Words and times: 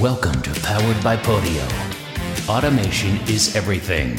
Welcome 0.00 0.40
to 0.42 0.60
Powered 0.60 1.02
by 1.02 1.16
Podio. 1.16 1.66
Automation 2.48 3.16
is 3.28 3.56
everything. 3.56 4.14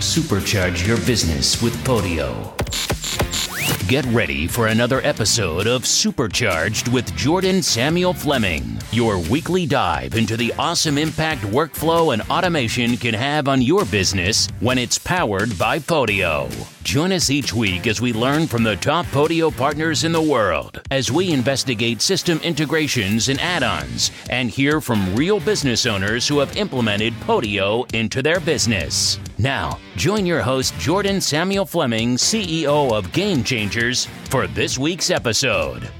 Supercharge 0.00 0.86
your 0.86 0.96
business 0.96 1.60
with 1.60 1.76
Podio. 1.84 2.53
Get 3.88 4.06
ready 4.06 4.46
for 4.46 4.68
another 4.68 5.02
episode 5.02 5.66
of 5.66 5.84
Supercharged 5.84 6.88
with 6.88 7.14
Jordan 7.16 7.60
Samuel 7.60 8.14
Fleming, 8.14 8.78
your 8.92 9.18
weekly 9.18 9.66
dive 9.66 10.14
into 10.14 10.38
the 10.38 10.54
awesome 10.58 10.96
impact 10.96 11.42
workflow 11.42 12.14
and 12.14 12.22
automation 12.30 12.96
can 12.96 13.12
have 13.12 13.46
on 13.46 13.60
your 13.60 13.84
business 13.84 14.48
when 14.60 14.78
it's 14.78 14.96
powered 14.96 15.58
by 15.58 15.78
Podio. 15.80 16.48
Join 16.82 17.12
us 17.12 17.30
each 17.30 17.52
week 17.52 17.86
as 17.86 18.00
we 18.00 18.12
learn 18.12 18.46
from 18.46 18.62
the 18.62 18.76
top 18.76 19.04
Podio 19.06 19.54
partners 19.54 20.04
in 20.04 20.12
the 20.12 20.20
world 20.20 20.80
as 20.90 21.10
we 21.10 21.32
investigate 21.32 22.00
system 22.00 22.38
integrations 22.42 23.28
and 23.28 23.40
add 23.40 23.62
ons 23.62 24.10
and 24.30 24.50
hear 24.50 24.80
from 24.80 25.14
real 25.14 25.40
business 25.40 25.86
owners 25.86 26.28
who 26.28 26.38
have 26.38 26.56
implemented 26.56 27.14
Podio 27.20 27.90
into 27.94 28.22
their 28.22 28.38
business. 28.38 29.18
Now, 29.38 29.78
join 29.96 30.26
your 30.26 30.42
host, 30.42 30.78
Jordan 30.78 31.20
Samuel 31.20 31.64
Fleming, 31.64 32.16
CEO 32.16 32.92
of 32.92 33.10
Game 33.12 33.42
For 33.74 34.46
this 34.46 34.78
week's 34.78 35.10
episode. 35.10 35.90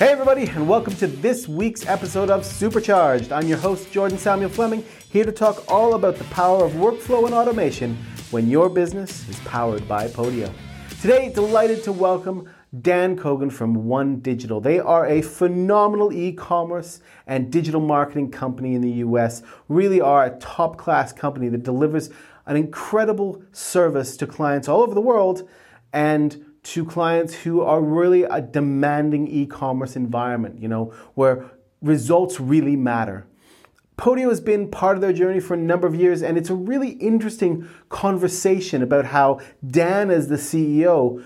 Hey, 0.00 0.08
everybody, 0.08 0.48
and 0.48 0.68
welcome 0.68 0.96
to 0.96 1.06
this 1.06 1.46
week's 1.46 1.86
episode 1.86 2.28
of 2.28 2.44
Supercharged. 2.44 3.30
I'm 3.30 3.46
your 3.46 3.58
host, 3.58 3.92
Jordan 3.92 4.18
Samuel 4.18 4.50
Fleming, 4.50 4.84
here 5.12 5.24
to 5.24 5.30
talk 5.30 5.62
all 5.70 5.94
about 5.94 6.16
the 6.16 6.24
power 6.24 6.64
of 6.64 6.72
workflow 6.72 7.26
and 7.26 7.34
automation 7.34 7.96
when 8.32 8.50
your 8.50 8.68
business 8.68 9.28
is 9.28 9.38
powered 9.42 9.86
by 9.86 10.08
Podio. 10.08 10.52
Today, 11.00 11.30
delighted 11.32 11.84
to 11.84 11.92
welcome 11.92 12.50
Dan 12.80 13.16
Cogan 13.16 13.50
from 13.50 13.86
One 13.86 14.18
Digital. 14.18 14.60
They 14.60 14.80
are 14.80 15.06
a 15.06 15.22
phenomenal 15.22 16.12
e 16.12 16.32
commerce 16.32 16.98
and 17.28 17.52
digital 17.52 17.80
marketing 17.80 18.32
company 18.32 18.74
in 18.74 18.80
the 18.80 18.90
US, 19.06 19.44
really 19.68 20.00
are 20.00 20.24
a 20.24 20.36
top 20.40 20.78
class 20.78 21.12
company 21.12 21.48
that 21.50 21.62
delivers 21.62 22.10
an 22.46 22.56
incredible 22.56 23.42
service 23.52 24.16
to 24.18 24.26
clients 24.26 24.68
all 24.68 24.82
over 24.82 24.94
the 24.94 25.00
world 25.00 25.48
and 25.92 26.44
to 26.62 26.84
clients 26.84 27.34
who 27.34 27.60
are 27.60 27.80
really 27.80 28.24
a 28.24 28.40
demanding 28.40 29.28
e-commerce 29.28 29.96
environment, 29.96 30.60
you 30.60 30.68
know, 30.68 30.92
where 31.14 31.50
results 31.82 32.40
really 32.40 32.76
matter. 32.76 33.26
Podio 33.96 34.28
has 34.28 34.40
been 34.40 34.70
part 34.70 34.96
of 34.96 35.02
their 35.02 35.12
journey 35.12 35.38
for 35.38 35.54
a 35.54 35.58
number 35.58 35.86
of 35.86 35.94
years, 35.94 36.22
and 36.22 36.36
it's 36.36 36.50
a 36.50 36.54
really 36.54 36.90
interesting 36.90 37.68
conversation 37.90 38.82
about 38.82 39.04
how 39.06 39.38
Dan, 39.64 40.10
as 40.10 40.28
the 40.28 40.36
CEO, 40.36 41.22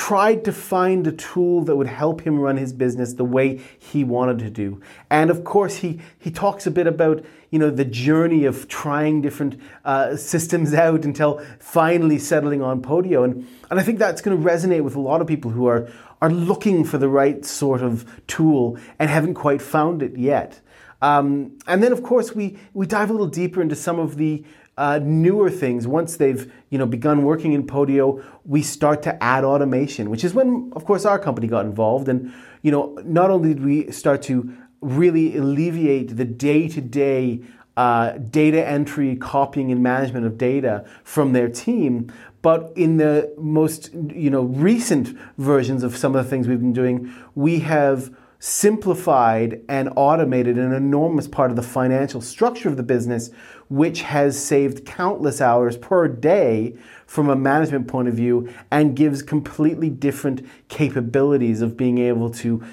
tried 0.00 0.42
to 0.46 0.50
find 0.50 1.06
a 1.06 1.12
tool 1.12 1.62
that 1.62 1.76
would 1.76 1.86
help 1.86 2.22
him 2.22 2.40
run 2.40 2.56
his 2.56 2.72
business 2.72 3.12
the 3.12 3.24
way 3.24 3.60
he 3.78 4.02
wanted 4.02 4.38
to 4.38 4.48
do. 4.48 4.80
And 5.10 5.28
of 5.28 5.44
course, 5.44 5.76
he, 5.76 6.00
he 6.18 6.30
talks 6.30 6.66
a 6.66 6.70
bit 6.70 6.86
about 6.86 7.22
you 7.50 7.58
know 7.58 7.68
the 7.68 7.84
journey 7.84 8.46
of 8.46 8.66
trying 8.66 9.20
different 9.20 9.60
uh, 9.84 10.16
systems 10.16 10.72
out 10.86 11.04
until 11.04 11.44
finally 11.58 12.18
settling 12.18 12.62
on 12.62 12.80
Podio. 12.80 13.24
And, 13.24 13.46
and 13.70 13.78
I 13.78 13.82
think 13.82 13.98
that's 13.98 14.22
going 14.22 14.40
to 14.40 14.42
resonate 14.42 14.84
with 14.84 14.96
a 14.96 15.00
lot 15.00 15.20
of 15.20 15.26
people 15.26 15.50
who 15.50 15.66
are, 15.66 15.86
are 16.22 16.30
looking 16.30 16.82
for 16.82 16.96
the 16.96 17.10
right 17.10 17.44
sort 17.44 17.82
of 17.82 18.10
tool 18.26 18.78
and 18.98 19.10
haven't 19.10 19.34
quite 19.34 19.60
found 19.60 20.02
it 20.02 20.16
yet. 20.16 20.60
Um, 21.02 21.58
and 21.66 21.82
then, 21.82 21.92
of 21.92 22.02
course, 22.02 22.34
we, 22.34 22.56
we 22.72 22.86
dive 22.86 23.10
a 23.10 23.12
little 23.12 23.26
deeper 23.28 23.60
into 23.60 23.76
some 23.76 23.98
of 23.98 24.16
the 24.16 24.44
uh, 24.80 24.98
newer 25.02 25.50
things, 25.50 25.86
once 25.86 26.16
they've 26.16 26.50
you 26.70 26.78
know 26.78 26.86
begun 26.86 27.22
working 27.22 27.52
in 27.52 27.66
Podio, 27.66 28.24
we 28.46 28.62
start 28.62 29.02
to 29.02 29.22
add 29.22 29.44
automation, 29.44 30.08
which 30.08 30.24
is 30.24 30.32
when, 30.32 30.72
of 30.74 30.86
course, 30.86 31.04
our 31.04 31.18
company 31.18 31.46
got 31.46 31.66
involved. 31.66 32.08
And 32.08 32.32
you 32.62 32.70
know, 32.70 32.98
not 33.04 33.30
only 33.30 33.52
did 33.52 33.62
we 33.62 33.92
start 33.92 34.22
to 34.22 34.56
really 34.80 35.36
alleviate 35.36 36.16
the 36.16 36.24
day-to-day 36.24 37.42
uh, 37.76 38.12
data 38.12 38.66
entry, 38.66 39.16
copying, 39.16 39.70
and 39.70 39.82
management 39.82 40.24
of 40.24 40.38
data 40.38 40.86
from 41.04 41.34
their 41.34 41.50
team, 41.50 42.10
but 42.40 42.72
in 42.74 42.96
the 42.96 43.34
most 43.36 43.92
you 43.92 44.30
know 44.30 44.44
recent 44.44 45.14
versions 45.36 45.82
of 45.82 45.94
some 45.94 46.16
of 46.16 46.24
the 46.24 46.30
things 46.30 46.48
we've 46.48 46.58
been 46.58 46.72
doing, 46.72 47.12
we 47.34 47.58
have 47.58 48.10
simplified 48.42 49.60
and 49.68 49.92
automated 49.96 50.58
an 50.58 50.72
enormous 50.72 51.28
part 51.28 51.50
of 51.50 51.56
the 51.56 51.62
financial 51.62 52.22
structure 52.22 52.70
of 52.70 52.78
the 52.78 52.82
business, 52.82 53.30
which 53.68 54.00
has 54.00 54.42
saved 54.42 54.86
countless 54.86 55.42
hours 55.42 55.76
per 55.76 56.08
day 56.08 56.74
from 57.06 57.28
a 57.28 57.36
management 57.36 57.86
point 57.86 58.08
of 58.08 58.14
view 58.14 58.50
and 58.70 58.96
gives 58.96 59.22
completely 59.22 59.90
different 59.90 60.44
capabilities 60.68 61.60
of 61.60 61.76
being 61.76 61.98
able 61.98 62.30
to 62.30 62.64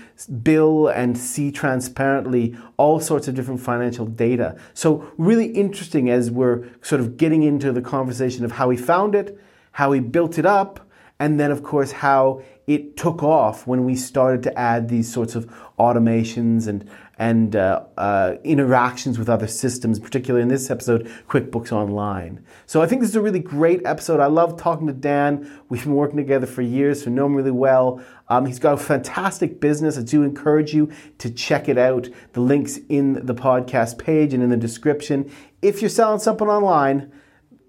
bill 0.41 0.87
and 0.87 1.17
see 1.17 1.51
transparently 1.51 2.57
all 2.77 3.01
sorts 3.01 3.27
of 3.27 3.35
different 3.35 3.59
financial 3.59 4.05
data. 4.05 4.57
So, 4.73 5.11
really 5.17 5.47
interesting 5.47 6.09
as 6.09 6.31
we're 6.31 6.65
sort 6.81 7.01
of 7.01 7.17
getting 7.17 7.43
into 7.43 7.73
the 7.73 7.81
conversation 7.81 8.45
of 8.45 8.53
how 8.53 8.69
he 8.69 8.77
found 8.77 9.15
it, 9.15 9.37
how 9.73 9.91
he 9.91 9.99
built 9.99 10.39
it 10.39 10.45
up, 10.45 10.86
and 11.19 11.39
then, 11.39 11.51
of 11.51 11.63
course, 11.63 11.91
how 11.91 12.41
it 12.67 12.97
took 12.97 13.23
off 13.23 13.65
when 13.65 13.85
we 13.85 13.95
started 13.95 14.43
to 14.43 14.59
add 14.59 14.89
these 14.89 15.11
sorts 15.11 15.35
of 15.35 15.45
automations 15.79 16.67
and 16.67 16.87
and 17.19 17.55
uh, 17.55 17.83
uh, 17.97 18.35
interactions 18.43 19.17
with 19.17 19.27
other 19.27 19.47
systems, 19.47 19.97
particularly 19.99 20.43
in 20.43 20.49
this 20.49 20.69
episode, 20.69 21.11
QuickBooks 21.27 21.71
Online. 21.71 22.45
So 22.67 22.81
I 22.81 22.85
think 22.85 23.01
this 23.01 23.09
is 23.09 23.15
a 23.15 23.21
really 23.21 23.39
great 23.39 23.83
episode. 23.85 24.19
I 24.19 24.27
love 24.27 24.55
talking 24.55 24.85
to 24.85 24.93
Dan. 24.93 25.51
We've 25.67 25.83
been 25.83 25.95
working 25.95 26.17
together 26.17 26.45
for 26.45 26.61
years, 26.61 27.03
so 27.03 27.09
know 27.09 27.25
him 27.25 27.33
really 27.33 27.49
well. 27.49 28.03
Um, 28.27 28.45
he's 28.45 28.59
got 28.59 28.73
a 28.73 28.77
fantastic 28.77 29.59
business. 29.59 29.97
I 29.97 30.03
do 30.03 30.21
encourage 30.21 30.75
you 30.75 30.91
to 31.17 31.31
check 31.31 31.67
it 31.67 31.79
out. 31.79 32.07
The 32.33 32.41
link's 32.41 32.77
in 32.87 33.25
the 33.25 33.33
podcast 33.33 33.97
page 33.97 34.35
and 34.35 34.43
in 34.43 34.51
the 34.51 34.57
description. 34.57 35.31
If 35.63 35.81
you're 35.81 35.89
selling 35.89 36.19
something 36.19 36.47
online, 36.47 37.11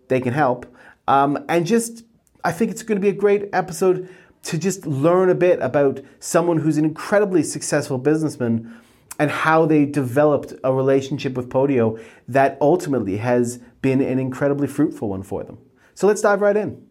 they 0.09 0.21
can 0.21 0.35
help. 0.35 0.67
Um, 1.07 1.43
and 1.49 1.65
just, 1.65 2.05
I 2.45 2.53
think 2.53 2.71
it's 2.71 2.83
going 2.83 2.97
to 2.97 3.03
be 3.03 3.09
a 3.09 3.19
great 3.19 3.49
episode 3.53 4.09
to 4.45 4.59
just 4.59 4.87
learn 4.87 5.31
a 5.31 5.35
bit 5.35 5.61
about 5.61 6.01
someone 6.21 6.59
who's 6.59 6.79
an 6.79 6.85
incredibly 6.85 7.43
successful 7.43 7.99
businessman 7.99 8.81
and 9.19 9.31
how 9.31 9.67
they 9.67 9.85
developed 9.85 10.55
a 10.63 10.73
relationship 10.73 11.35
with 11.35 11.49
Podio 11.49 12.03
that 12.29 12.57
ultimately 12.61 13.17
has 13.17 13.59
been 13.83 14.01
an 14.01 14.19
incredibly 14.19 14.69
fruitful 14.69 15.09
one 15.09 15.23
for 15.23 15.43
them. 15.43 15.59
So 15.95 16.07
let's 16.07 16.21
dive 16.21 16.41
right 16.41 16.57
in. 16.57 16.87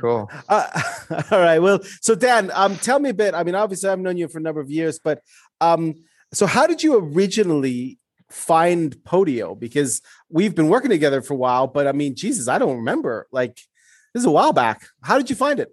Cool. 0.00 0.30
Uh, 0.48 0.66
all 1.30 1.40
right. 1.40 1.58
Well, 1.58 1.80
so 2.00 2.14
Dan, 2.14 2.50
um, 2.54 2.76
tell 2.76 2.98
me 2.98 3.10
a 3.10 3.14
bit. 3.14 3.34
I 3.34 3.44
mean, 3.44 3.54
obviously, 3.54 3.90
I've 3.90 3.98
known 3.98 4.16
you 4.16 4.28
for 4.28 4.38
a 4.38 4.42
number 4.42 4.60
of 4.60 4.70
years, 4.70 4.98
but 4.98 5.22
um, 5.60 5.94
so 6.32 6.46
how 6.46 6.66
did 6.66 6.82
you 6.82 6.96
originally 6.96 7.98
find 8.30 8.96
Podio? 8.98 9.58
Because 9.58 10.00
we've 10.28 10.54
been 10.54 10.68
working 10.68 10.90
together 10.90 11.22
for 11.22 11.34
a 11.34 11.36
while, 11.38 11.66
but 11.66 11.86
I 11.86 11.92
mean, 11.92 12.14
Jesus, 12.14 12.48
I 12.48 12.58
don't 12.58 12.76
remember. 12.76 13.26
Like, 13.32 13.58
this 14.12 14.22
is 14.22 14.26
a 14.26 14.30
while 14.30 14.52
back. 14.52 14.86
How 15.02 15.18
did 15.18 15.30
you 15.30 15.36
find 15.36 15.60
it? 15.60 15.68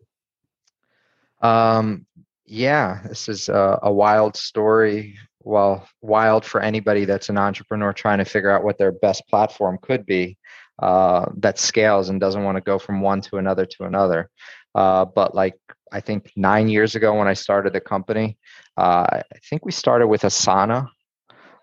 Um, 1.41 2.05
yeah, 2.45 3.01
this 3.07 3.29
is 3.29 3.49
a, 3.49 3.79
a 3.83 3.91
wild 3.91 4.35
story. 4.35 5.17
Well, 5.41 5.87
wild 6.01 6.45
for 6.45 6.61
anybody 6.61 7.05
that's 7.05 7.29
an 7.29 7.37
entrepreneur 7.37 7.93
trying 7.93 8.17
to 8.17 8.25
figure 8.25 8.51
out 8.51 8.63
what 8.63 8.77
their 8.77 8.91
best 8.91 9.27
platform 9.27 9.77
could 9.81 10.05
be 10.05 10.37
uh, 10.79 11.25
that 11.37 11.59
scales 11.59 12.09
and 12.09 12.19
doesn't 12.19 12.43
want 12.43 12.57
to 12.57 12.61
go 12.61 12.77
from 12.77 13.01
one 13.01 13.21
to 13.21 13.37
another 13.37 13.65
to 13.65 13.85
another. 13.85 14.29
Uh, 14.75 15.05
but 15.05 15.33
like 15.33 15.55
I 15.91 16.01
think 16.01 16.31
nine 16.35 16.67
years 16.69 16.95
ago 16.95 17.17
when 17.17 17.27
I 17.27 17.33
started 17.33 17.73
the 17.73 17.79
company, 17.79 18.37
uh, 18.77 19.07
I 19.09 19.23
think 19.49 19.65
we 19.65 19.71
started 19.71 20.07
with 20.07 20.21
Asana. 20.21 20.87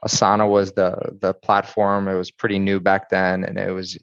Asana 0.04 0.48
was 0.48 0.72
the 0.72 1.16
the 1.20 1.32
platform. 1.34 2.08
It 2.08 2.14
was 2.14 2.30
pretty 2.30 2.58
new 2.58 2.80
back 2.80 3.08
then, 3.08 3.44
and 3.44 3.58
it 3.58 3.70
was 3.70 3.98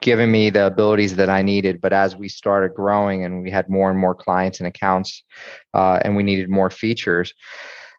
given 0.00 0.30
me 0.30 0.50
the 0.50 0.66
abilities 0.66 1.16
that 1.16 1.28
I 1.28 1.42
needed. 1.42 1.80
But 1.80 1.92
as 1.92 2.16
we 2.16 2.28
started 2.28 2.74
growing 2.74 3.24
and 3.24 3.42
we 3.42 3.50
had 3.50 3.68
more 3.68 3.90
and 3.90 3.98
more 3.98 4.14
clients 4.14 4.60
and 4.60 4.66
accounts, 4.66 5.22
uh, 5.74 6.00
and 6.04 6.16
we 6.16 6.22
needed 6.22 6.48
more 6.48 6.70
features, 6.70 7.34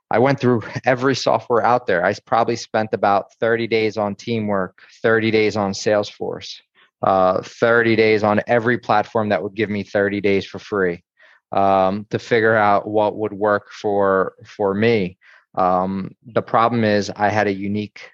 I 0.10 0.20
went 0.20 0.40
through 0.40 0.64
every 0.86 1.16
software 1.16 1.66
out 1.66 1.88
there. 1.88 2.06
I 2.06 2.14
probably 2.26 2.56
spent 2.56 2.90
about 2.94 3.34
30 3.40 3.68
days 3.68 3.98
on 3.98 4.16
Teamwork, 4.16 4.82
30 5.02 5.32
days 5.32 5.56
on 5.56 5.72
Salesforce, 5.72 6.60
uh, 7.02 7.42
30 7.42 7.96
days 7.96 8.24
on 8.24 8.42
every 8.48 8.78
platform 8.78 9.30
that 9.30 9.42
would 9.42 9.56
give 9.56 9.70
me 9.70 9.84
30 9.84 10.22
days 10.22 10.46
for 10.46 10.60
free 10.60 11.04
um, 11.52 12.06
to 12.10 12.20
figure 12.20 12.56
out 12.56 12.88
what 12.88 13.16
would 13.16 13.34
work 13.34 13.72
for 13.72 14.34
for 14.46 14.74
me. 14.74 15.18
Um, 15.56 16.16
the 16.26 16.42
problem 16.42 16.84
is 16.84 17.12
I 17.16 17.30
had 17.30 17.48
a 17.48 17.54
unique 17.54 18.12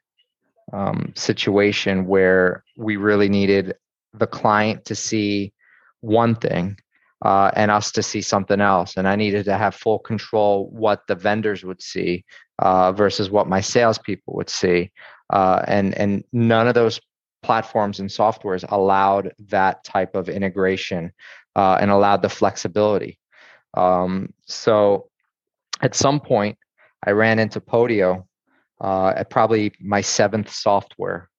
um, 0.73 1.13
situation 1.15 2.05
where 2.05 2.63
we 2.77 2.97
really 2.97 3.29
needed 3.29 3.75
the 4.13 4.27
client 4.27 4.85
to 4.85 4.95
see 4.95 5.53
one 6.01 6.35
thing 6.35 6.77
uh, 7.23 7.51
and 7.55 7.71
us 7.71 7.91
to 7.91 8.03
see 8.03 8.21
something 8.21 8.61
else. 8.61 8.97
And 8.97 9.07
I 9.07 9.15
needed 9.15 9.45
to 9.45 9.57
have 9.57 9.75
full 9.75 9.99
control 9.99 10.69
what 10.71 11.01
the 11.07 11.15
vendors 11.15 11.63
would 11.63 11.81
see 11.81 12.25
uh, 12.59 12.91
versus 12.91 13.29
what 13.29 13.47
my 13.47 13.61
salespeople 13.61 14.35
would 14.35 14.49
see. 14.49 14.91
Uh, 15.29 15.61
and 15.67 15.93
and 15.95 16.23
none 16.31 16.67
of 16.67 16.73
those 16.73 17.01
platforms 17.43 17.99
and 17.99 18.09
softwares 18.09 18.65
allowed 18.69 19.33
that 19.47 19.83
type 19.83 20.15
of 20.15 20.29
integration 20.29 21.11
uh, 21.55 21.77
and 21.79 21.91
allowed 21.91 22.21
the 22.21 22.29
flexibility. 22.29 23.19
Um, 23.73 24.33
so 24.45 25.09
at 25.81 25.95
some 25.95 26.19
point, 26.19 26.57
I 27.05 27.11
ran 27.11 27.39
into 27.39 27.59
Podio 27.61 28.25
uh, 28.81 29.13
at 29.15 29.29
probably 29.29 29.71
my 29.79 30.01
seventh 30.01 30.51
software 30.51 31.29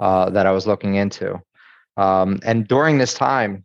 uh, 0.00 0.30
that 0.30 0.46
I 0.46 0.52
was 0.52 0.66
looking 0.66 0.96
into. 0.96 1.40
Um, 1.96 2.40
and 2.44 2.66
during 2.66 2.98
this 2.98 3.14
time, 3.14 3.64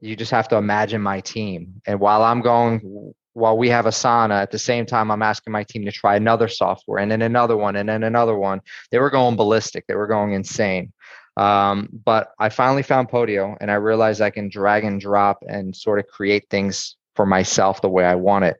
you 0.00 0.16
just 0.16 0.30
have 0.30 0.48
to 0.48 0.56
imagine 0.56 1.00
my 1.00 1.20
team. 1.20 1.80
And 1.86 1.98
while 2.00 2.22
I'm 2.22 2.40
going, 2.42 3.12
while 3.32 3.56
we 3.56 3.68
have 3.70 3.86
Asana, 3.86 4.42
at 4.42 4.50
the 4.50 4.58
same 4.58 4.86
time, 4.86 5.10
I'm 5.10 5.22
asking 5.22 5.52
my 5.52 5.64
team 5.64 5.84
to 5.84 5.92
try 5.92 6.16
another 6.16 6.48
software 6.48 6.98
and 6.98 7.10
then 7.10 7.22
another 7.22 7.56
one 7.56 7.76
and 7.76 7.88
then 7.88 8.02
another 8.02 8.36
one. 8.36 8.60
They 8.90 8.98
were 8.98 9.10
going 9.10 9.36
ballistic. 9.36 9.86
They 9.86 9.94
were 9.94 10.06
going 10.06 10.32
insane. 10.32 10.92
Um, 11.36 11.88
but 12.04 12.28
I 12.38 12.48
finally 12.48 12.82
found 12.82 13.08
Podio 13.08 13.56
and 13.60 13.70
I 13.70 13.74
realized 13.74 14.20
I 14.20 14.30
can 14.30 14.48
drag 14.48 14.84
and 14.84 15.00
drop 15.00 15.42
and 15.46 15.76
sort 15.76 15.98
of 15.98 16.06
create 16.06 16.46
things 16.50 16.96
for 17.14 17.26
myself 17.26 17.82
the 17.82 17.88
way 17.88 18.04
I 18.04 18.14
want 18.14 18.46
it. 18.46 18.56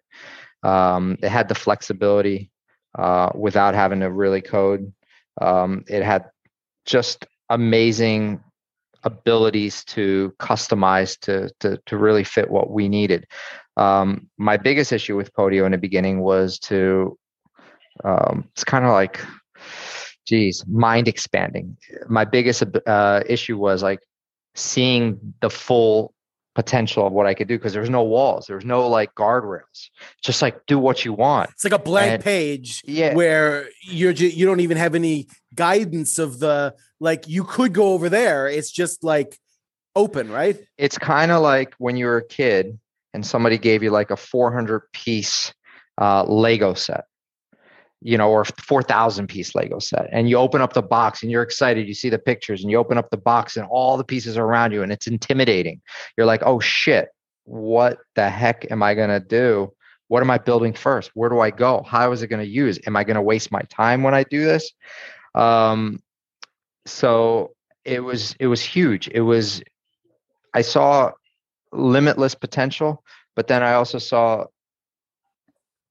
Um, 0.63 1.17
it 1.23 1.29
had 1.29 1.49
the 1.49 1.55
flexibility 1.55 2.51
uh, 2.97 3.31
without 3.35 3.75
having 3.75 4.01
to 4.01 4.11
really 4.11 4.41
code. 4.41 4.93
Um, 5.41 5.85
it 5.89 6.03
had 6.03 6.31
just 6.85 7.27
amazing 7.51 8.43
abilities 9.03 9.85
to 9.85 10.35
customize 10.41 11.19
to 11.21 11.51
to 11.61 11.79
to 11.87 11.97
really 11.97 12.25
fit 12.25 12.51
what 12.51 12.71
we 12.71 12.89
needed. 12.89 13.27
Um, 13.77 14.29
my 14.39 14.57
biggest 14.57 14.93
issue 14.93 15.17
with 15.17 15.33
Podio 15.35 15.67
in 15.67 15.73
the 15.73 15.79
beginning 15.79 16.21
was 16.21 16.59
to 16.61 17.19
um, 18.05 18.49
it's 18.53 18.65
kind 18.65 18.85
of 18.85 18.93
like 18.93 19.21
geez 20.27 20.65
mind 20.67 21.07
expanding 21.07 21.77
my 22.09 22.25
biggest 22.25 22.65
uh, 22.87 23.23
issue 23.27 23.57
was 23.57 23.83
like 23.83 24.01
seeing 24.57 25.35
the 25.41 25.51
full 25.51 26.13
potential 26.57 27.07
of 27.07 27.13
what 27.13 27.27
I 27.27 27.35
could 27.35 27.49
do 27.49 27.59
because 27.59 27.75
there's 27.75 27.91
no 27.91 28.03
walls, 28.03 28.47
there's 28.47 28.65
no 28.65 28.89
like 28.89 29.15
guardrails. 29.15 29.91
Just 30.23 30.41
like 30.41 30.65
do 30.65 30.79
what 30.79 31.05
you 31.05 31.13
want. 31.13 31.51
It's 31.51 31.65
like 31.65 31.75
a 31.75 31.79
blank 31.79 32.15
and, 32.15 32.25
page 32.25 32.83
yeah. 32.87 33.15
where 33.15 33.69
you're 33.83 34.15
ju- 34.15 34.31
you 34.31 34.47
don't 34.47 34.61
even 34.61 34.79
have 34.79 34.95
any 34.95 35.29
guidance 35.55 36.19
of 36.19 36.39
the 36.39 36.75
like 36.99 37.29
you 37.29 37.45
could 37.45 37.75
go 37.75 37.93
over 37.93 38.09
there. 38.09 38.49
It's 38.49 38.71
just 38.71 39.05
like 39.05 39.39
open, 39.95 40.33
right? 40.33 40.59
It's 40.79 40.97
kind 40.97 41.31
of 41.31 41.43
like 41.43 41.75
when 41.77 41.99
you 41.99 42.07
were 42.07 42.17
a 42.17 42.27
kid 42.27 42.79
and 43.13 43.25
somebody 43.25 43.59
gave 43.59 43.83
you 43.83 43.91
like 43.91 44.11
a 44.11 44.17
400 44.17 44.91
piece 44.93 45.53
uh, 46.01 46.25
Lego 46.25 46.73
set 46.73 47.05
you 48.07 48.17
know, 48.17 48.31
or 48.31 48.45
4,000 48.45 49.27
piece 49.27 49.57
Lego 49.57 49.81
set. 49.81 50.09
And 50.13 50.31
you 50.31 50.37
open 50.37 50.61
up 50.61 50.75
the 50.75 50.83
box 50.83 51.25
and 51.25 51.33
you're 51.33 51.43
excited. 51.43 51.89
You 51.89 51.95
see 51.95 52.09
the 52.09 52.21
pictures 52.21 52.63
and 52.63 52.71
you 52.71 52.77
open 52.77 52.99
up 52.99 53.11
the 53.11 53.17
box 53.17 53.57
and 53.57 53.67
all 53.69 53.97
the 53.97 54.05
pieces 54.05 54.39
are 54.39 54.45
around 54.45 54.71
you 54.71 54.85
and 54.85 54.93
it's 54.93 55.09
intimidating. 55.09 55.81
You're 56.17 56.25
like, 56.27 56.43
oh 56.47 56.61
shit, 56.61 57.09
what 57.43 57.99
the 58.15 58.31
heck 58.31 58.71
am 58.71 58.81
I 58.81 58.95
going 58.95 59.09
to 59.09 59.19
do? 59.19 59.73
What 60.07 60.23
am 60.23 60.31
I 60.31 60.39
building 60.39 60.73
first? 60.73 61.11
Where 61.15 61.29
do 61.29 61.41
I 61.41 61.51
go? 61.51 61.83
How 61.83 62.13
is 62.13 62.23
it 62.23 62.29
going 62.29 62.45
to 62.45 62.49
use? 62.49 62.79
Am 62.87 62.95
I 62.95 63.03
going 63.03 63.17
to 63.17 63.23
waste 63.23 63.51
my 63.51 63.63
time 63.63 64.05
when 64.05 64.15
I 64.15 64.23
do 64.23 64.45
this? 64.45 64.71
Um, 65.35 66.01
so 66.87 67.57
it 67.85 68.05
was, 68.05 68.37
it 68.39 68.47
was 68.47 68.63
huge. 68.63 69.09
It 69.09 69.23
was, 69.23 69.65
I 70.55 70.63
saw 70.63 71.11
limitless 71.73 72.37
potential, 72.37 73.03
but 73.35 73.49
then 73.49 73.65
I 73.65 73.73
also 73.73 73.99
saw 73.99 74.45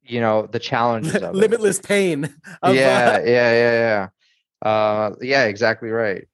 you 0.06 0.22
know 0.22 0.48
the 0.48 0.60
challenges 0.60 1.16
of 1.16 1.36
limitless 1.36 1.80
it. 1.80 1.88
pain 1.88 2.25
of, 2.62 2.75
yeah 2.75 3.19
uh, 3.19 3.24
yeah 3.25 3.52
yeah 3.54 4.07
yeah. 4.63 4.69
Uh, 4.69 5.16
yeah 5.22 5.44
exactly 5.46 5.90
right. 5.90 6.28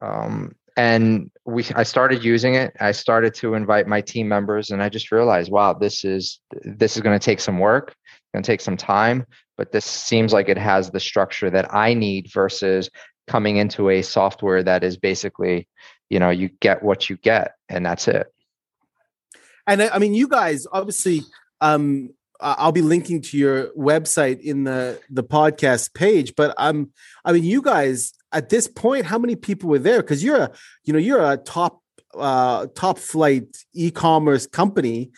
Um, 0.00 0.54
and 0.76 1.30
we 1.44 1.64
i 1.76 1.82
started 1.82 2.24
using 2.24 2.54
it. 2.54 2.74
I 2.80 2.92
started 2.92 3.34
to 3.34 3.54
invite 3.54 3.86
my 3.86 4.00
team 4.00 4.28
members 4.28 4.70
and 4.70 4.82
i 4.82 4.88
just 4.88 5.12
realized 5.12 5.50
wow 5.50 5.72
this 5.72 6.04
is 6.04 6.40
this 6.62 6.96
is 6.96 7.02
going 7.02 7.18
to 7.18 7.24
take 7.24 7.40
some 7.40 7.58
work 7.58 7.94
going 8.32 8.42
to 8.42 8.46
take 8.46 8.60
some 8.60 8.76
time 8.76 9.24
but 9.56 9.70
this 9.70 9.84
seems 9.84 10.32
like 10.32 10.48
it 10.48 10.58
has 10.58 10.90
the 10.90 10.98
structure 10.98 11.50
that 11.50 11.72
i 11.72 11.94
need 11.94 12.28
versus 12.32 12.90
coming 13.28 13.56
into 13.56 13.88
a 13.88 14.02
software 14.02 14.62
that 14.62 14.82
is 14.82 14.96
basically 14.96 15.68
you 16.10 16.18
know 16.18 16.30
you 16.30 16.48
get 16.60 16.82
what 16.82 17.08
you 17.08 17.16
get 17.18 17.52
and 17.68 17.86
that's 17.86 18.08
it. 18.08 18.26
And 19.66 19.82
i 19.82 19.98
mean 19.98 20.14
you 20.14 20.28
guys 20.28 20.66
obviously 20.70 21.22
um 21.60 22.10
I'll 22.40 22.72
be 22.72 22.82
linking 22.82 23.22
to 23.22 23.38
your 23.38 23.68
website 23.76 24.40
in 24.40 24.64
the 24.64 25.00
the 25.08 25.24
podcast 25.24 25.94
page. 25.94 26.34
But 26.36 26.54
I'm, 26.58 26.92
I 27.24 27.32
mean, 27.32 27.44
you 27.44 27.62
guys 27.62 28.12
at 28.32 28.48
this 28.48 28.66
point, 28.68 29.06
how 29.06 29.18
many 29.18 29.36
people 29.36 29.70
were 29.70 29.78
there? 29.78 30.02
Because 30.02 30.22
you're 30.22 30.36
a, 30.36 30.50
you 30.84 30.92
know, 30.92 30.98
you're 30.98 31.24
a 31.24 31.36
top 31.36 31.80
uh, 32.14 32.66
top 32.74 32.98
flight 32.98 33.56
e-commerce 33.72 34.46
company. 34.46 35.10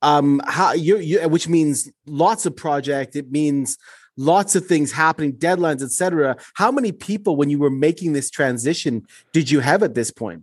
Um, 0.00 0.40
how 0.46 0.72
you, 0.72 0.98
you 0.98 1.28
which 1.28 1.48
means 1.48 1.90
lots 2.06 2.46
of 2.46 2.56
project. 2.56 3.14
It 3.14 3.30
means 3.30 3.78
lots 4.16 4.56
of 4.56 4.66
things 4.66 4.90
happening, 4.92 5.34
deadlines, 5.34 5.82
etc. 5.82 6.36
How 6.54 6.72
many 6.72 6.92
people, 6.92 7.36
when 7.36 7.50
you 7.50 7.58
were 7.58 7.70
making 7.70 8.12
this 8.12 8.30
transition, 8.30 9.06
did 9.32 9.50
you 9.50 9.60
have 9.60 9.82
at 9.82 9.94
this 9.94 10.10
point? 10.10 10.42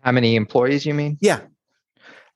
How 0.00 0.12
many 0.12 0.36
employees? 0.36 0.86
You 0.86 0.94
mean? 0.94 1.18
Yeah. 1.20 1.40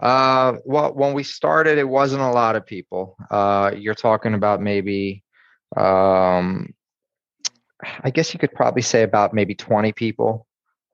Uh, 0.03 0.55
well, 0.65 0.93
when 0.93 1.15
we 1.15 1.23
started, 1.23 1.79
it 1.79 1.89
wasn't 1.89 2.21
a 2.21 2.31
lot 2.31 2.57
of 2.57 2.67
people. 2.67 3.17
Uh, 3.31 3.71
you're 3.77 3.95
talking 3.95 4.35
about 4.35 4.61
maybe, 4.61 5.23
um, 5.77 6.75
I 8.03 8.11
guess 8.11 8.35
you 8.35 8.41
could 8.41 8.53
probably 8.53 8.83
say 8.83 9.05
about 9.05 9.33
maybe 9.33 9.55
20 9.55 9.93
people 9.93 10.47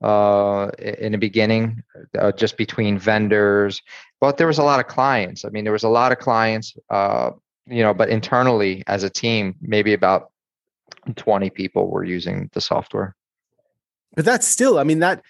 uh, 0.02 0.70
in 0.78 1.12
the 1.12 1.18
beginning, 1.18 1.82
uh, 2.18 2.32
just 2.32 2.58
between 2.58 2.98
vendors. 2.98 3.80
But 4.20 4.36
there 4.36 4.46
was 4.46 4.58
a 4.58 4.62
lot 4.62 4.78
of 4.78 4.86
clients. 4.88 5.46
I 5.46 5.48
mean, 5.48 5.64
there 5.64 5.72
was 5.72 5.84
a 5.84 5.88
lot 5.88 6.12
of 6.12 6.18
clients, 6.18 6.76
uh, 6.90 7.30
you 7.66 7.82
know, 7.82 7.94
but 7.94 8.10
internally 8.10 8.84
as 8.86 9.04
a 9.04 9.10
team, 9.10 9.54
maybe 9.62 9.94
about 9.94 10.32
20 11.16 11.48
people 11.48 11.88
were 11.88 12.04
using 12.04 12.50
the 12.52 12.60
software. 12.60 13.16
But 14.14 14.26
that's 14.26 14.46
still, 14.46 14.78
I 14.78 14.84
mean, 14.84 14.98
that 14.98 15.22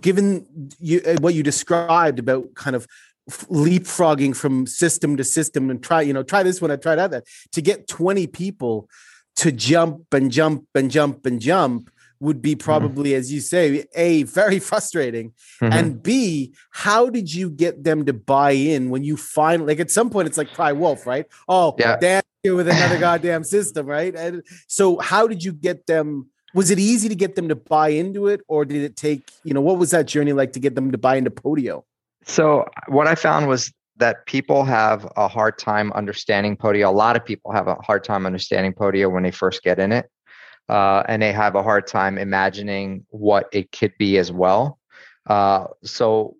given 0.00 0.70
you, 0.78 1.00
uh, 1.06 1.16
what 1.20 1.34
you 1.34 1.42
described 1.42 2.18
about 2.18 2.54
kind 2.54 2.76
of 2.76 2.86
leapfrogging 3.30 4.34
from 4.34 4.66
system 4.66 5.16
to 5.16 5.24
system 5.24 5.70
and 5.70 5.82
try, 5.82 6.02
you 6.02 6.12
know, 6.12 6.22
try 6.22 6.42
this 6.42 6.60
one, 6.60 6.70
I 6.70 6.76
tried 6.76 6.96
that, 6.96 7.24
to 7.52 7.62
get 7.62 7.88
20 7.88 8.26
people 8.26 8.88
to 9.36 9.52
jump 9.52 10.12
and 10.12 10.30
jump 10.30 10.66
and 10.74 10.90
jump 10.90 11.24
and 11.26 11.40
jump 11.40 11.90
would 12.20 12.42
be 12.42 12.52
mm-hmm. 12.52 12.64
probably, 12.64 13.10
mm-hmm. 13.10 13.18
as 13.18 13.32
you 13.32 13.40
say, 13.40 13.84
a 13.94 14.24
very 14.24 14.58
frustrating, 14.58 15.32
mm-hmm. 15.60 15.72
and 15.72 16.02
b 16.02 16.52
how 16.70 17.08
did 17.08 17.32
you 17.32 17.48
get 17.48 17.82
them 17.82 18.04
to 18.04 18.12
buy 18.12 18.52
in 18.52 18.90
when 18.90 19.02
you 19.02 19.16
find 19.16 19.66
like 19.66 19.80
at 19.80 19.90
some 19.90 20.10
point 20.10 20.28
it's 20.28 20.38
like 20.38 20.52
cry 20.52 20.72
wolf, 20.72 21.06
right? 21.06 21.26
Oh, 21.48 21.74
yeah, 21.78 21.96
damn, 21.96 22.22
here 22.42 22.54
with 22.54 22.68
another 22.68 22.98
goddamn 23.08 23.44
system, 23.44 23.86
right? 23.86 24.14
And 24.14 24.42
so 24.68 24.98
how 24.98 25.26
did 25.26 25.42
you 25.42 25.52
get 25.52 25.86
them? 25.86 26.28
Was 26.54 26.70
it 26.70 26.78
easy 26.78 27.08
to 27.08 27.14
get 27.14 27.36
them 27.36 27.48
to 27.48 27.54
buy 27.54 27.88
into 27.88 28.26
it 28.26 28.40
or 28.48 28.64
did 28.64 28.82
it 28.82 28.96
take 28.96 29.30
you 29.44 29.54
know 29.54 29.60
what 29.60 29.78
was 29.78 29.90
that 29.90 30.06
journey 30.06 30.32
like 30.32 30.52
to 30.52 30.60
get 30.60 30.74
them 30.74 30.92
to 30.92 30.98
buy 30.98 31.16
into 31.16 31.30
podio? 31.30 31.84
So 32.24 32.66
what 32.88 33.06
i 33.06 33.14
found 33.14 33.48
was 33.48 33.72
that 34.00 34.26
people 34.26 34.64
have 34.64 35.06
a 35.16 35.28
hard 35.28 35.58
time 35.58 35.92
understanding 35.92 36.56
podio. 36.56 36.88
A 36.88 36.90
lot 36.90 37.16
of 37.16 37.24
people 37.24 37.52
have 37.52 37.68
a 37.68 37.74
hard 37.76 38.02
time 38.02 38.26
understanding 38.26 38.72
podio 38.72 39.10
when 39.10 39.22
they 39.22 39.30
first 39.30 39.62
get 39.62 39.78
in 39.78 39.92
it 39.92 40.10
uh, 40.68 41.02
and 41.06 41.22
they 41.22 41.32
have 41.32 41.54
a 41.54 41.62
hard 41.62 41.86
time 41.86 42.18
imagining 42.18 43.06
what 43.10 43.48
it 43.52 43.70
could 43.72 43.92
be 43.98 44.18
as 44.18 44.32
well. 44.32 44.78
Uh, 45.26 45.66
so 45.84 46.36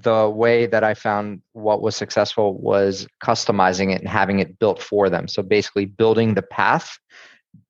the 0.00 0.28
way 0.28 0.64
that 0.64 0.82
i 0.82 0.94
found 0.94 1.42
what 1.52 1.82
was 1.82 1.94
successful 1.94 2.56
was 2.58 3.06
customizing 3.22 3.94
it 3.94 4.00
and 4.00 4.08
having 4.08 4.38
it 4.38 4.58
built 4.58 4.82
for 4.82 5.10
them. 5.10 5.28
So 5.28 5.42
basically 5.42 5.84
building 5.84 6.32
the 6.32 6.42
path 6.42 6.98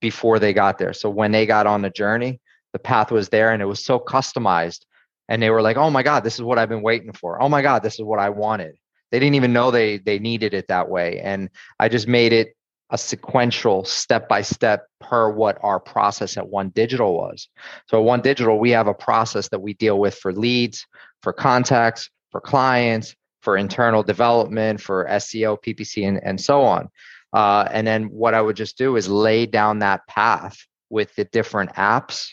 before 0.01 0.39
they 0.39 0.53
got 0.53 0.79
there. 0.79 0.93
So 0.93 1.11
when 1.11 1.33
they 1.33 1.47
got 1.47 1.67
on 1.67 1.83
the 1.83 1.91
journey, 1.91 2.41
the 2.73 2.79
path 2.79 3.11
was 3.11 3.29
there 3.29 3.53
and 3.53 3.63
it 3.63 3.67
was 3.67 3.85
so 3.85 3.99
customized. 3.99 4.85
And 5.29 5.43
they 5.43 5.51
were 5.51 5.63
like, 5.63 5.77
oh 5.77 5.91
my 5.91 6.03
God, 6.03 6.25
this 6.25 6.35
is 6.35 6.43
what 6.43 6.59
I've 6.59 6.69
been 6.69 6.83
waiting 6.83 7.13
for. 7.13 7.41
Oh 7.41 7.49
my 7.49 7.63
God, 7.63 7.83
this 7.83 7.95
is 7.95 8.03
what 8.03 8.19
I 8.19 8.31
wanted. 8.31 8.77
They 9.11 9.19
didn't 9.19 9.35
even 9.35 9.53
know 9.53 9.71
they 9.71 9.99
they 9.99 10.19
needed 10.19 10.55
it 10.55 10.69
that 10.69 10.89
way. 10.89 11.21
And 11.21 11.51
I 11.79 11.89
just 11.89 12.09
made 12.09 12.33
it 12.33 12.57
a 12.91 12.99
sequential 12.99 13.85
step 13.85 14.29
by 14.29 14.43
step 14.43 14.87
per 15.01 15.31
what 15.31 15.59
our 15.63 15.81
process 15.81 16.37
at 16.37 16.49
One 16.49 16.69
Digital 16.71 17.15
was. 17.15 17.49
So 17.89 17.99
at 17.99 18.05
One 18.05 18.21
Digital, 18.21 18.59
we 18.59 18.71
have 18.71 18.87
a 18.87 18.95
process 18.95 19.49
that 19.49 19.61
we 19.61 19.75
deal 19.75 19.99
with 19.99 20.15
for 20.15 20.33
leads, 20.33 20.87
for 21.23 21.33
contacts, 21.33 22.11
for 22.31 22.41
clients, 22.41 23.15
for 23.41 23.57
internal 23.57 24.03
development, 24.03 24.81
for 24.81 25.07
SEO, 25.11 25.59
PPC, 25.63 26.07
and, 26.07 26.23
and 26.23 26.41
so 26.41 26.63
on. 26.63 26.89
Uh, 27.33 27.67
and 27.71 27.87
then 27.87 28.05
what 28.05 28.35
I 28.35 28.43
would 28.43 28.57
just 28.57 28.77
do 28.77 28.97
is 28.97 29.09
lay 29.09 29.47
down 29.47 29.79
that 29.79 30.07
path 30.07 30.57
with 30.91 31.15
the 31.17 31.25
different 31.25 31.73
apps. 31.75 32.29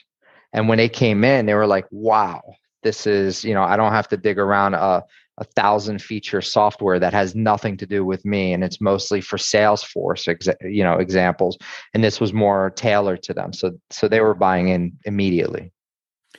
And 0.52 0.68
when 0.68 0.78
they 0.78 0.90
came 0.90 1.24
in, 1.24 1.46
they 1.46 1.54
were 1.54 1.68
like, 1.68 1.86
wow, 1.92 2.42
this 2.84 3.08
is, 3.08 3.44
you 3.44 3.54
know, 3.54 3.64
I 3.64 3.78
don't 3.78 3.92
have 3.92 4.10
to 4.10 4.18
dig 4.18 4.38
around 4.38 4.74
a, 4.74 5.04
a 5.38 5.44
thousand 5.56 6.02
feature 6.02 6.42
software 6.42 7.00
that 7.00 7.14
has 7.14 7.34
nothing 7.36 7.78
to 7.78 7.86
do 7.86 8.04
with 8.04 8.26
me. 8.26 8.52
And 8.52 8.64
it's 8.64 8.82
mostly 8.82 9.22
for 9.22 9.38
Salesforce, 9.38 10.28
exa- 10.28 10.58
you 10.62 10.84
know, 10.84 10.96
examples. 10.96 11.58
And 11.94 12.04
this 12.04 12.20
was 12.20 12.34
more 12.34 12.72
tailored 12.72 13.24
to 13.24 13.34
them. 13.34 13.54
So, 13.54 13.80
so 13.90 14.08
they 14.08 14.20
were 14.20 14.34
buying 14.34 14.68
in 14.70 14.98
immediately. 15.06 15.72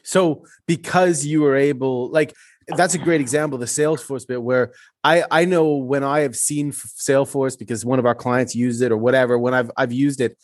So 0.03 0.45
because 0.67 1.25
you 1.25 1.41
were 1.41 1.57
able, 1.57 2.11
like, 2.11 2.35
that's 2.69 2.95
a 2.95 2.99
great 2.99 3.21
example, 3.21 3.59
the 3.59 3.67
Salesforce 3.67 4.27
bit, 4.27 4.43
where 4.43 4.73
I 5.03 5.25
I 5.31 5.45
know 5.45 5.75
when 5.77 6.05
I 6.05 6.21
have 6.21 6.37
seen 6.37 6.73
Salesforce 6.73 7.59
because 7.59 7.85
one 7.85 7.99
of 7.99 8.07
our 8.07 8.15
clients 8.15 8.55
used 8.55 8.83
it 8.83 8.93
or 8.93 8.97
whatever. 8.97 9.39
When 9.39 9.55
I've 9.55 9.71
I've 9.77 9.93
used 9.93 10.21
it, 10.21 10.37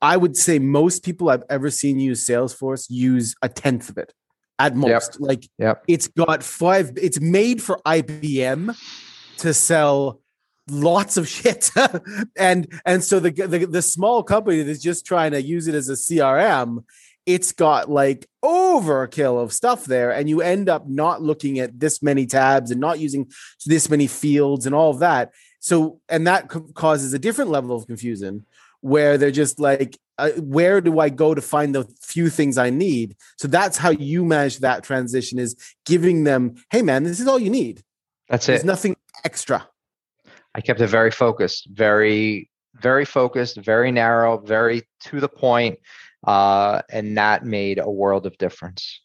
I 0.00 0.16
would 0.16 0.36
say 0.36 0.58
most 0.58 1.04
people 1.04 1.28
I've 1.28 1.44
ever 1.50 1.70
seen 1.70 1.98
use 1.98 2.26
Salesforce 2.26 2.86
use 2.88 3.34
a 3.42 3.48
tenth 3.48 3.88
of 3.88 3.98
it 3.98 4.12
at 4.58 4.76
most. 4.76 5.14
Yep. 5.14 5.20
Like 5.20 5.48
yep. 5.58 5.82
it's 5.88 6.08
got 6.08 6.42
five, 6.42 6.92
it's 6.96 7.20
made 7.20 7.62
for 7.62 7.80
IBM 7.86 8.76
to 9.38 9.54
sell 9.54 10.20
lots 10.70 11.16
of 11.16 11.28
shit. 11.36 11.70
and 12.36 12.72
and 12.84 13.02
so 13.02 13.20
the, 13.20 13.30
the 13.30 13.66
the 13.66 13.82
small 13.82 14.22
company 14.22 14.62
that's 14.62 14.82
just 14.82 15.04
trying 15.04 15.32
to 15.32 15.42
use 15.42 15.66
it 15.66 15.74
as 15.74 15.88
a 15.88 15.94
CRM, 15.94 16.84
it's 17.26 17.52
got 17.52 17.90
like 17.90 18.26
overkill 18.44 19.42
of 19.42 19.52
stuff 19.52 19.84
there 19.84 20.10
and 20.10 20.28
you 20.28 20.42
end 20.42 20.68
up 20.68 20.86
not 20.86 21.22
looking 21.22 21.58
at 21.58 21.78
this 21.80 22.02
many 22.02 22.26
tabs 22.26 22.70
and 22.70 22.80
not 22.80 22.98
using 22.98 23.30
this 23.66 23.88
many 23.88 24.06
fields 24.06 24.66
and 24.66 24.74
all 24.74 24.90
of 24.90 24.98
that. 24.98 25.32
So 25.60 26.00
and 26.08 26.26
that 26.26 26.48
causes 26.74 27.12
a 27.14 27.18
different 27.18 27.50
level 27.50 27.74
of 27.74 27.86
confusion 27.86 28.44
where 28.80 29.16
they're 29.16 29.30
just 29.30 29.58
like, 29.58 29.98
uh, 30.18 30.30
where 30.32 30.82
do 30.82 31.00
I 31.00 31.08
go 31.08 31.34
to 31.34 31.40
find 31.40 31.74
the 31.74 31.84
few 32.02 32.28
things 32.28 32.58
I 32.58 32.68
need? 32.68 33.16
So 33.38 33.48
that's 33.48 33.78
how 33.78 33.90
you 33.90 34.24
manage 34.24 34.58
that 34.58 34.84
transition 34.84 35.38
is 35.38 35.56
giving 35.86 36.24
them, 36.24 36.56
hey 36.70 36.82
man, 36.82 37.02
this 37.04 37.18
is 37.18 37.26
all 37.26 37.38
you 37.38 37.50
need. 37.50 37.82
That's 38.28 38.46
it. 38.46 38.52
There's 38.52 38.64
it. 38.64 38.66
nothing 38.66 38.96
extra. 39.24 39.66
I 40.54 40.60
kept 40.60 40.80
it 40.80 40.86
very 40.86 41.10
focused, 41.10 41.68
very, 41.72 42.50
very 42.74 43.04
focused, 43.04 43.56
very 43.56 43.90
narrow, 43.90 44.38
very 44.38 44.82
to 45.04 45.18
the 45.18 45.28
point, 45.28 45.78
uh, 46.26 46.82
and 46.90 47.16
that 47.18 47.44
made 47.44 47.78
a 47.78 47.90
world 47.90 48.26
of 48.26 48.36
difference. 48.38 49.00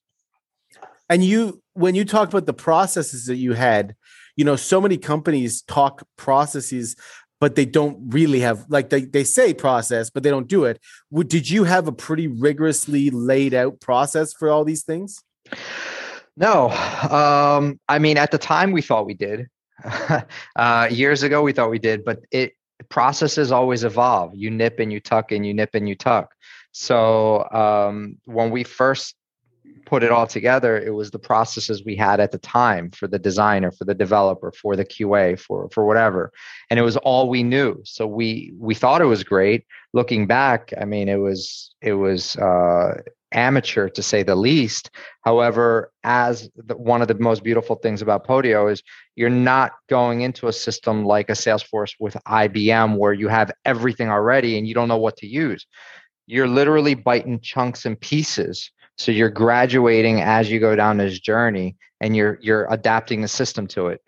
And 1.09 1.23
you, 1.23 1.61
when 1.73 1.95
you 1.95 2.05
talk 2.05 2.29
about 2.29 2.45
the 2.45 2.53
processes 2.53 3.25
that 3.25 3.37
you 3.37 3.53
had, 3.53 3.95
you 4.35 4.45
know, 4.45 4.55
so 4.55 4.79
many 4.79 4.97
companies 4.97 5.61
talk 5.63 6.03
processes 6.17 6.95
but 7.39 7.55
they 7.55 7.65
don't 7.65 7.97
really 8.13 8.41
have 8.41 8.65
like 8.69 8.89
they, 8.89 9.01
they 9.01 9.23
say 9.23 9.53
process 9.53 10.09
but 10.09 10.23
they 10.23 10.29
don't 10.29 10.47
do 10.47 10.65
it. 10.65 10.79
Did 11.27 11.49
you 11.49 11.63
have 11.63 11.87
a 11.87 11.91
pretty 11.91 12.27
rigorously 12.27 13.09
laid 13.09 13.53
out 13.53 13.79
process 13.79 14.33
for 14.33 14.49
all 14.49 14.65
these 14.65 14.83
things? 14.83 15.23
No 16.35 16.69
um 16.69 17.79
i 17.87 17.99
mean 17.99 18.17
at 18.17 18.31
the 18.31 18.37
time 18.37 18.71
we 18.71 18.81
thought 18.81 19.05
we 19.05 19.13
did. 19.13 19.47
Uh 20.55 20.87
years 20.91 21.23
ago 21.23 21.41
we 21.41 21.53
thought 21.53 21.69
we 21.69 21.79
did 21.79 22.03
but 22.03 22.19
it 22.31 22.53
processes 22.89 23.51
always 23.51 23.83
evolve 23.83 24.33
you 24.35 24.49
nip 24.49 24.79
and 24.79 24.91
you 24.91 24.99
tuck 24.99 25.31
and 25.31 25.45
you 25.45 25.53
nip 25.53 25.71
and 25.73 25.87
you 25.89 25.95
tuck 25.95 26.33
so 26.71 27.47
um 27.51 28.17
when 28.25 28.51
we 28.51 28.63
first 28.63 29.15
put 29.85 30.03
it 30.03 30.11
all 30.11 30.27
together, 30.27 30.77
it 30.77 30.91
was 30.91 31.11
the 31.11 31.19
processes 31.19 31.83
we 31.83 31.95
had 31.95 32.19
at 32.19 32.31
the 32.31 32.37
time 32.37 32.91
for 32.91 33.07
the 33.07 33.19
designer, 33.19 33.71
for 33.71 33.85
the 33.85 33.93
developer, 33.93 34.51
for 34.51 34.75
the 34.75 34.85
QA, 34.85 35.39
for 35.39 35.69
for 35.71 35.85
whatever, 35.85 36.31
and 36.69 36.79
it 36.79 36.83
was 36.83 36.97
all 36.97 37.29
we 37.29 37.43
knew. 37.43 37.81
So 37.83 38.05
we 38.05 38.53
we 38.57 38.75
thought 38.75 39.01
it 39.01 39.05
was 39.05 39.23
great. 39.23 39.65
Looking 39.93 40.27
back, 40.27 40.73
I 40.79 40.85
mean, 40.85 41.09
it 41.09 41.15
was 41.15 41.73
it 41.81 41.93
was 41.93 42.35
uh, 42.37 43.01
amateur 43.31 43.89
to 43.89 44.03
say 44.03 44.23
the 44.23 44.35
least. 44.35 44.89
However, 45.21 45.91
as 46.03 46.49
the, 46.55 46.75
one 46.75 47.01
of 47.01 47.07
the 47.07 47.15
most 47.15 47.43
beautiful 47.43 47.75
things 47.75 48.01
about 48.01 48.25
Podio 48.25 48.71
is 48.71 48.83
you're 49.15 49.29
not 49.29 49.73
going 49.89 50.21
into 50.21 50.47
a 50.47 50.53
system 50.53 51.05
like 51.05 51.29
a 51.29 51.33
Salesforce 51.33 51.93
with 51.99 52.15
IBM 52.27 52.97
where 52.97 53.13
you 53.13 53.27
have 53.27 53.51
everything 53.65 54.09
already 54.09 54.57
and 54.57 54.67
you 54.67 54.73
don't 54.73 54.87
know 54.87 54.97
what 54.97 55.17
to 55.17 55.27
use. 55.27 55.65
You're 56.27 56.47
literally 56.47 56.93
biting 56.93 57.39
chunks 57.39 57.85
and 57.85 57.99
pieces 57.99 58.71
so 58.99 59.13
you're 59.13 59.29
graduating 59.29 60.19
as 60.19 60.51
you 60.51 60.59
go 60.59 60.75
down 60.75 60.97
this 60.97 61.19
journey 61.19 61.77
and 62.01 62.17
you're 62.17 62.37
you're 62.41 62.67
adapting 62.69 63.21
the 63.21 63.29
system 63.29 63.65
to 63.67 63.87
it. 63.87 64.01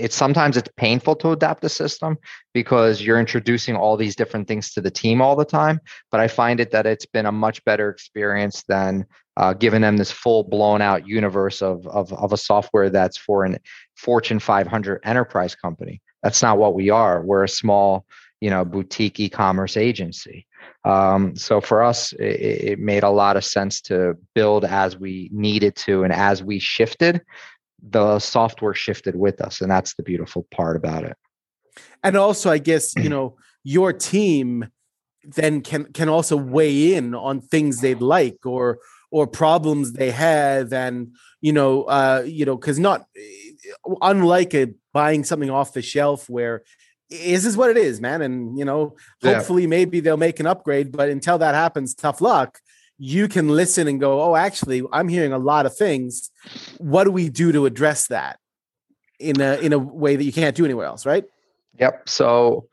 It's 0.00 0.16
sometimes 0.16 0.56
it's 0.56 0.70
painful 0.76 1.16
to 1.16 1.30
adapt 1.30 1.62
the 1.62 1.68
system 1.68 2.16
because 2.54 3.02
you're 3.02 3.20
introducing 3.20 3.76
all 3.76 3.96
these 3.96 4.16
different 4.16 4.48
things 4.48 4.72
to 4.72 4.80
the 4.80 4.90
team 4.90 5.20
all 5.20 5.36
the 5.36 5.44
time. 5.44 5.80
But 6.10 6.20
I 6.20 6.28
find 6.28 6.60
it 6.60 6.70
that 6.72 6.86
it's 6.86 7.06
been 7.06 7.26
a 7.26 7.32
much 7.32 7.64
better 7.64 7.90
experience 7.90 8.64
than 8.68 9.06
uh, 9.36 9.54
giving 9.54 9.80
them 9.80 9.96
this 9.96 10.10
full 10.10 10.44
blown 10.44 10.82
out 10.82 11.06
universe 11.06 11.62
of, 11.62 11.86
of 11.86 12.12
of 12.12 12.32
a 12.32 12.36
software 12.36 12.90
that's 12.90 13.16
for 13.16 13.44
an 13.44 13.58
Fortune 13.96 14.38
500 14.38 15.00
enterprise 15.04 15.54
company. 15.54 16.00
That's 16.22 16.42
not 16.42 16.58
what 16.58 16.74
we 16.74 16.90
are. 16.90 17.22
We're 17.22 17.44
a 17.44 17.48
small, 17.48 18.06
you 18.40 18.50
know, 18.50 18.64
boutique 18.64 19.20
e-commerce 19.20 19.76
agency. 19.76 20.46
Um, 20.84 21.36
so 21.36 21.60
for 21.60 21.82
us, 21.82 22.12
it, 22.14 22.70
it, 22.70 22.78
made 22.78 23.02
a 23.02 23.10
lot 23.10 23.36
of 23.36 23.44
sense 23.44 23.82
to 23.82 24.16
build 24.34 24.64
as 24.64 24.96
we 24.96 25.28
needed 25.32 25.76
to, 25.76 26.04
and 26.04 26.12
as 26.12 26.42
we 26.42 26.58
shifted, 26.58 27.20
the 27.82 28.18
software 28.18 28.74
shifted 28.74 29.16
with 29.16 29.40
us, 29.40 29.60
and 29.60 29.70
that's 29.70 29.94
the 29.94 30.02
beautiful 30.02 30.46
part 30.50 30.76
about 30.76 31.04
it. 31.04 31.16
And 32.02 32.16
also, 32.16 32.50
I 32.50 32.58
guess 32.58 32.94
you 32.96 33.08
know 33.10 33.36
your 33.64 33.92
team 33.92 34.68
then 35.24 35.60
can 35.60 35.84
can 35.92 36.08
also 36.08 36.36
weigh 36.36 36.94
in 36.94 37.14
on 37.14 37.40
things 37.40 37.80
they'd 37.80 38.00
like 38.00 38.38
or 38.46 38.78
or 39.10 39.26
problems 39.26 39.92
they 39.92 40.10
have 40.10 40.72
and 40.72 41.14
you 41.42 41.52
know 41.52 41.82
uh 41.82 42.22
you 42.24 42.46
know 42.46 42.56
because 42.56 42.78
not 42.78 43.04
unlike 44.00 44.54
a 44.54 44.68
buying 44.94 45.24
something 45.24 45.50
off 45.50 45.74
the 45.74 45.82
shelf 45.82 46.30
where 46.30 46.62
is 47.10 47.44
is 47.44 47.56
what 47.56 47.70
it 47.70 47.76
is, 47.76 48.00
man. 48.00 48.22
And 48.22 48.58
you 48.58 48.64
know, 48.64 48.96
hopefully, 49.22 49.62
yeah. 49.62 49.68
maybe 49.68 50.00
they'll 50.00 50.16
make 50.16 50.40
an 50.40 50.46
upgrade. 50.46 50.92
But 50.92 51.08
until 51.08 51.38
that 51.38 51.54
happens, 51.54 51.94
tough 51.94 52.20
luck. 52.20 52.60
You 53.02 53.28
can 53.28 53.48
listen 53.48 53.88
and 53.88 53.98
go, 53.98 54.20
oh, 54.20 54.36
actually, 54.36 54.82
I'm 54.92 55.08
hearing 55.08 55.32
a 55.32 55.38
lot 55.38 55.64
of 55.64 55.74
things. 55.74 56.30
What 56.76 57.04
do 57.04 57.10
we 57.10 57.30
do 57.30 57.50
to 57.50 57.64
address 57.64 58.08
that 58.08 58.38
in 59.18 59.40
a 59.40 59.56
in 59.56 59.72
a 59.72 59.78
way 59.78 60.16
that 60.16 60.24
you 60.24 60.32
can't 60.32 60.54
do 60.54 60.66
anywhere 60.66 60.84
else, 60.84 61.06
right? 61.06 61.24
Yep. 61.78 62.10
So 62.10 62.68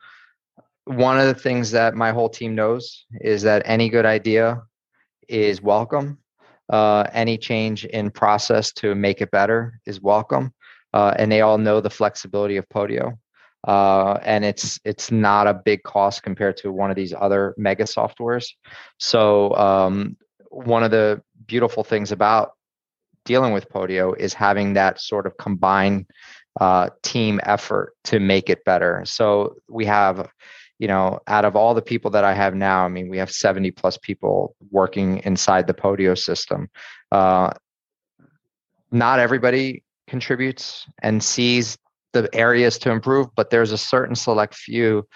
one 0.84 1.18
of 1.18 1.26
the 1.26 1.34
things 1.34 1.70
that 1.70 1.94
my 1.94 2.10
whole 2.12 2.28
team 2.28 2.54
knows 2.54 3.06
is 3.22 3.42
that 3.42 3.62
any 3.64 3.88
good 3.88 4.04
idea 4.04 4.62
is 5.28 5.62
welcome. 5.62 6.18
Uh, 6.68 7.04
any 7.12 7.38
change 7.38 7.86
in 7.86 8.10
process 8.10 8.70
to 8.72 8.94
make 8.94 9.22
it 9.22 9.30
better 9.30 9.80
is 9.86 10.00
welcome. 10.02 10.52
Uh, 10.92 11.14
and 11.18 11.32
they 11.32 11.40
all 11.40 11.56
know 11.56 11.80
the 11.80 11.90
flexibility 11.90 12.58
of 12.58 12.68
Podio 12.68 13.18
uh, 13.66 14.18
and 14.22 14.44
it's 14.44 14.78
it's 14.84 15.10
not 15.10 15.46
a 15.46 15.54
big 15.54 15.82
cost 15.82 16.22
compared 16.22 16.56
to 16.58 16.72
one 16.72 16.90
of 16.90 16.96
these 16.96 17.12
other 17.12 17.54
mega 17.56 17.84
softwares. 17.84 18.50
So 18.98 19.54
um, 19.56 20.16
one 20.50 20.82
of 20.82 20.90
the 20.90 21.22
beautiful 21.46 21.84
things 21.84 22.12
about 22.12 22.52
dealing 23.24 23.52
with 23.52 23.68
Podio 23.68 24.16
is 24.16 24.32
having 24.32 24.74
that 24.74 25.00
sort 25.00 25.26
of 25.26 25.36
combined 25.36 26.06
uh, 26.60 26.90
team 27.02 27.40
effort 27.42 27.94
to 28.04 28.20
make 28.20 28.48
it 28.48 28.64
better. 28.64 29.02
So 29.04 29.56
we 29.68 29.84
have, 29.84 30.28
you 30.78 30.88
know, 30.88 31.20
out 31.26 31.44
of 31.44 31.54
all 31.54 31.74
the 31.74 31.82
people 31.82 32.10
that 32.12 32.24
I 32.24 32.34
have 32.34 32.54
now, 32.54 32.84
I 32.84 32.88
mean, 32.88 33.08
we 33.08 33.18
have 33.18 33.30
70 33.30 33.70
plus 33.72 33.98
people 33.98 34.56
working 34.70 35.18
inside 35.24 35.66
the 35.66 35.74
Podio 35.74 36.16
system. 36.16 36.70
Uh, 37.12 37.50
not 38.90 39.18
everybody 39.18 39.84
contributes 40.06 40.86
and 41.02 41.22
sees 41.22 41.76
the 42.22 42.34
areas 42.34 42.78
to 42.78 42.90
improve, 42.90 43.28
but 43.36 43.50
there's 43.50 43.72
a 43.72 43.78
certain 43.78 44.14
select 44.14 44.54
few 44.54 45.06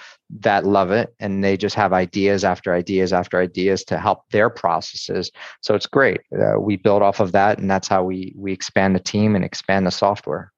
that 0.40 0.64
love 0.64 0.90
it 0.90 1.14
and 1.21 1.44
they 1.44 1.56
just 1.56 1.75
have 1.75 1.92
ideas 1.92 2.44
after 2.44 2.73
ideas 2.73 3.12
after 3.12 3.38
ideas 3.38 3.85
to 3.85 3.99
help 3.99 4.28
their 4.30 4.49
processes. 4.49 5.30
So 5.61 5.75
it's 5.75 5.87
great. 5.87 6.21
Uh, 6.35 6.59
we 6.59 6.76
build 6.76 7.02
off 7.02 7.21
of 7.21 7.32
that, 7.32 7.59
and 7.59 7.71
that's 7.71 7.88
how 7.88 8.04
we 8.04 8.35
we 8.37 8.52
expand 8.52 8.94
the 8.94 9.00
team 9.00 9.35
and 9.37 9.44
expand 9.44 9.87
the 9.87 9.90
software. 9.90 10.52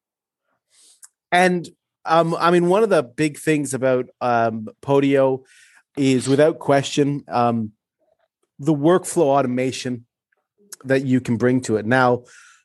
And 1.32 1.68
um, 2.04 2.36
I 2.38 2.50
mean, 2.50 2.68
one 2.68 2.82
of 2.82 2.90
the 2.90 3.02
big 3.02 3.38
things 3.38 3.74
about 3.74 4.06
um, 4.20 4.68
Podio 4.82 5.44
is, 5.96 6.28
without 6.28 6.58
question, 6.58 7.24
um, 7.28 7.72
the 8.58 8.74
workflow 8.74 9.24
automation 9.24 10.06
that 10.84 11.04
you 11.04 11.20
can 11.20 11.36
bring 11.36 11.60
to 11.62 11.76
it. 11.76 11.86
Now, 11.86 12.24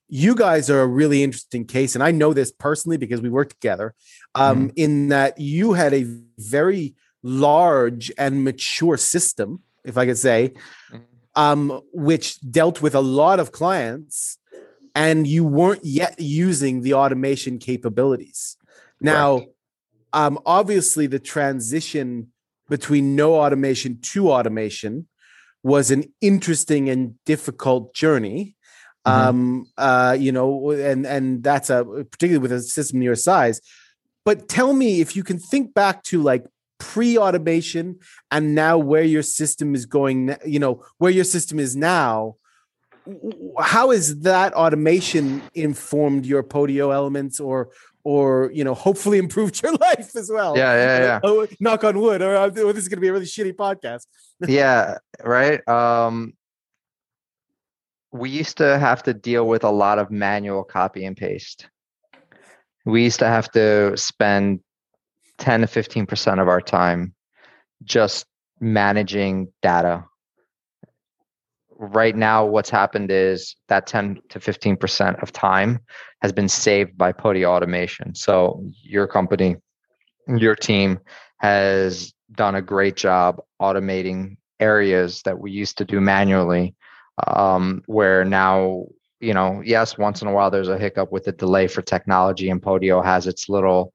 you 0.09 0.33
guys 0.35 0.69
are 0.69 0.81
a 0.81 0.87
really 0.87 1.23
interesting 1.23 1.65
case, 1.65 1.95
and 1.95 2.03
I 2.03 2.11
know 2.11 2.33
this 2.33 2.51
personally 2.51 2.97
because 2.97 3.21
we 3.21 3.29
work 3.29 3.49
together. 3.49 3.93
Um, 4.35 4.69
mm-hmm. 4.69 4.73
In 4.75 5.07
that 5.09 5.39
you 5.39 5.73
had 5.73 5.93
a 5.93 6.05
very 6.37 6.95
large 7.21 8.11
and 8.17 8.43
mature 8.43 8.97
system, 8.97 9.61
if 9.85 9.97
I 9.97 10.05
could 10.07 10.17
say, 10.17 10.53
mm-hmm. 10.91 11.03
um, 11.35 11.81
which 11.93 12.39
dealt 12.41 12.81
with 12.81 12.95
a 12.95 13.01
lot 13.01 13.39
of 13.39 13.51
clients, 13.51 14.37
and 14.95 15.27
you 15.27 15.45
weren't 15.45 15.85
yet 15.85 16.19
using 16.19 16.81
the 16.81 16.95
automation 16.95 17.59
capabilities. 17.59 18.57
Now, 18.99 19.41
um, 20.11 20.39
obviously, 20.45 21.07
the 21.07 21.19
transition 21.19 22.31
between 22.67 23.15
no 23.15 23.35
automation 23.35 23.99
to 24.01 24.31
automation 24.31 25.07
was 25.63 25.91
an 25.91 26.05
interesting 26.21 26.89
and 26.89 27.15
difficult 27.25 27.93
journey 27.93 28.55
Mm-hmm. 29.07 29.29
Um, 29.29 29.67
uh, 29.77 30.15
you 30.19 30.31
know, 30.31 30.71
and 30.71 31.05
and 31.05 31.43
that's 31.43 31.69
a 31.69 31.85
particularly 31.85 32.39
with 32.39 32.51
a 32.51 32.61
system 32.61 33.01
your 33.01 33.15
size. 33.15 33.61
But 34.25 34.49
tell 34.49 34.73
me 34.73 35.01
if 35.01 35.15
you 35.15 35.23
can 35.23 35.39
think 35.39 35.73
back 35.73 36.03
to 36.03 36.21
like 36.21 36.45
pre-automation 36.79 37.99
and 38.31 38.55
now 38.55 38.77
where 38.77 39.03
your 39.03 39.23
system 39.23 39.75
is 39.75 39.85
going, 39.85 40.35
you 40.45 40.59
know, 40.59 40.83
where 40.97 41.11
your 41.11 41.23
system 41.23 41.59
is 41.59 41.75
now. 41.75 42.35
how 43.59 43.89
has 43.89 44.19
that 44.19 44.53
automation 44.53 45.41
informed 45.55 46.25
your 46.25 46.43
Podio 46.43 46.93
elements 46.93 47.39
or 47.39 47.69
or 48.03 48.51
you 48.53 48.63
know 48.63 48.73
hopefully 48.73 49.17
improved 49.17 49.61
your 49.63 49.73
life 49.73 50.15
as 50.15 50.29
well 50.31 50.55
yeah 50.57 50.73
yeah 50.73 50.99
yeah 51.03 51.19
oh, 51.23 51.47
knock 51.59 51.83
on 51.83 51.99
wood 51.99 52.21
or, 52.21 52.35
or 52.35 52.49
this 52.49 52.83
is 52.83 52.87
going 52.87 52.97
to 52.97 53.01
be 53.01 53.07
a 53.07 53.13
really 53.13 53.25
shitty 53.25 53.53
podcast 53.53 54.05
yeah 54.47 54.97
right 55.23 55.67
um 55.67 56.33
we 58.11 58.29
used 58.29 58.57
to 58.57 58.79
have 58.79 59.03
to 59.03 59.13
deal 59.13 59.45
with 59.45 59.63
a 59.63 59.69
lot 59.69 59.99
of 59.99 60.11
manual 60.11 60.63
copy 60.63 61.05
and 61.05 61.17
paste 61.17 61.67
we 62.85 63.03
used 63.03 63.19
to 63.19 63.27
have 63.27 63.51
to 63.51 63.95
spend 63.95 64.61
10 65.37 65.61
to 65.61 65.67
15% 65.67 66.41
of 66.41 66.47
our 66.47 66.61
time 66.61 67.13
just 67.83 68.25
managing 68.59 69.51
data 69.61 70.03
right 71.79 72.15
now 72.15 72.45
what's 72.45 72.69
happened 72.69 73.09
is 73.09 73.55
that 73.69 73.87
10 73.87 74.19
to 74.29 74.39
15% 74.39 75.23
of 75.23 75.31
time 75.31 75.79
has 76.21 76.33
been 76.33 76.49
saved 76.49 76.97
by 76.97 77.13
Podio 77.13 77.45
automation. 77.45 78.13
So 78.13 78.61
your 78.83 79.07
company, 79.07 79.55
your 80.27 80.55
team 80.55 80.99
has 81.37 82.13
done 82.33 82.55
a 82.55 82.61
great 82.61 82.97
job 82.97 83.41
automating 83.61 84.35
areas 84.59 85.21
that 85.23 85.39
we 85.39 85.51
used 85.51 85.77
to 85.77 85.85
do 85.85 86.01
manually 86.01 86.75
um, 87.27 87.83
where 87.85 88.23
now 88.25 88.85
you 89.19 89.33
know 89.33 89.61
yes 89.65 89.97
once 89.97 90.21
in 90.21 90.27
a 90.27 90.31
while 90.31 90.49
there's 90.49 90.69
a 90.69 90.77
hiccup 90.77 91.11
with 91.11 91.25
the 91.25 91.31
delay 91.31 91.67
for 91.67 91.81
technology 91.81 92.49
and 92.49 92.61
podio 92.61 93.03
has 93.03 93.27
its 93.27 93.49
little 93.49 93.93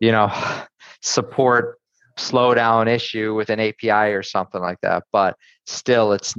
you 0.00 0.12
know 0.12 0.30
support 1.00 1.78
slowdown 2.18 2.86
issue 2.86 3.34
with 3.34 3.50
an 3.50 3.60
api 3.60 4.12
or 4.12 4.22
something 4.22 4.60
like 4.60 4.78
that 4.82 5.04
but 5.12 5.36
still 5.66 6.12
it's 6.12 6.34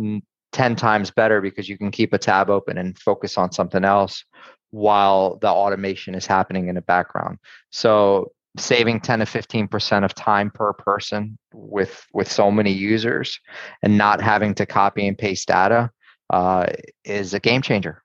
10 0.54 0.76
times 0.76 1.12
better 1.12 1.42
because 1.42 1.70
you 1.70 1.78
can 1.78 1.92
keep 1.92 2.14
a 2.14 2.18
tab 2.18 2.50
open 2.50 2.78
and 2.78 2.98
focus 2.98 3.38
on 3.38 3.52
something 3.52 3.86
else 3.86 4.24
while 4.72 5.38
the 5.38 5.48
automation 5.48 6.16
is 6.16 6.26
happening 6.26 6.68
in 6.68 6.76
the 6.76 6.82
background. 6.82 7.38
So 7.72 8.32
saving 8.58 9.00
10 9.00 9.20
to 9.20 9.26
15% 9.26 10.04
of 10.06 10.14
time 10.14 10.52
per 10.52 10.74
person 10.74 11.38
with 11.54 12.06
with 12.14 12.32
so 12.32 12.52
many 12.52 12.72
users 12.72 13.40
and 13.84 13.98
not 13.98 14.22
having 14.22 14.54
to 14.56 14.66
copy 14.66 15.08
and 15.08 15.18
paste 15.18 15.48
data 15.48 15.90
uh, 16.30 16.68
is 17.04 17.34
a 17.34 17.40
game 17.40 17.62
changer 17.62 18.04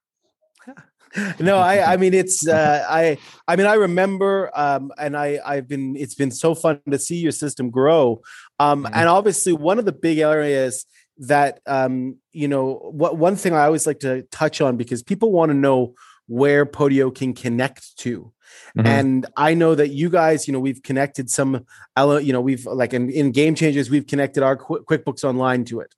no 1.40 1.58
i 1.58 1.92
i 1.92 1.96
mean 1.98 2.14
it's 2.14 2.48
uh, 2.48 2.86
i 2.88 3.18
i 3.46 3.54
mean 3.54 3.66
i 3.66 3.74
remember 3.74 4.50
um 4.58 4.90
and 4.96 5.14
i 5.14 5.38
i've 5.44 5.68
been 5.68 5.94
it's 5.96 6.14
been 6.14 6.30
so 6.30 6.54
fun 6.54 6.80
to 6.90 6.98
see 6.98 7.16
your 7.16 7.32
system 7.32 7.68
grow 7.68 8.22
um 8.60 8.84
mm-hmm. 8.84 8.94
and 8.94 9.08
obviously 9.08 9.52
one 9.52 9.78
of 9.78 9.84
the 9.84 9.92
big 9.92 10.18
areas 10.18 10.86
that 11.18 11.60
um, 11.66 12.16
you 12.32 12.48
know 12.48 12.74
what 12.92 13.16
one 13.16 13.36
thing 13.36 13.54
I 13.54 13.64
always 13.64 13.86
like 13.86 14.00
to 14.00 14.22
touch 14.30 14.60
on 14.60 14.76
because 14.76 15.02
people 15.02 15.32
want 15.32 15.50
to 15.50 15.54
know 15.54 15.94
where 16.26 16.64
Podio 16.64 17.14
can 17.14 17.34
connect 17.34 17.96
to. 17.98 18.32
Mm-hmm. 18.76 18.86
And 18.86 19.26
I 19.36 19.54
know 19.54 19.74
that 19.74 19.88
you 19.88 20.08
guys, 20.08 20.46
you 20.46 20.52
know, 20.52 20.60
we've 20.60 20.82
connected 20.82 21.30
some, 21.30 21.66
you 21.96 22.32
know, 22.32 22.40
we've 22.40 22.64
like 22.66 22.94
in, 22.94 23.10
in 23.10 23.32
Game 23.32 23.54
Changers, 23.54 23.90
we've 23.90 24.06
connected 24.06 24.42
our 24.42 24.56
Qu- 24.56 24.84
QuickBooks 24.84 25.24
Online 25.24 25.64
to 25.66 25.80
it. 25.80 25.94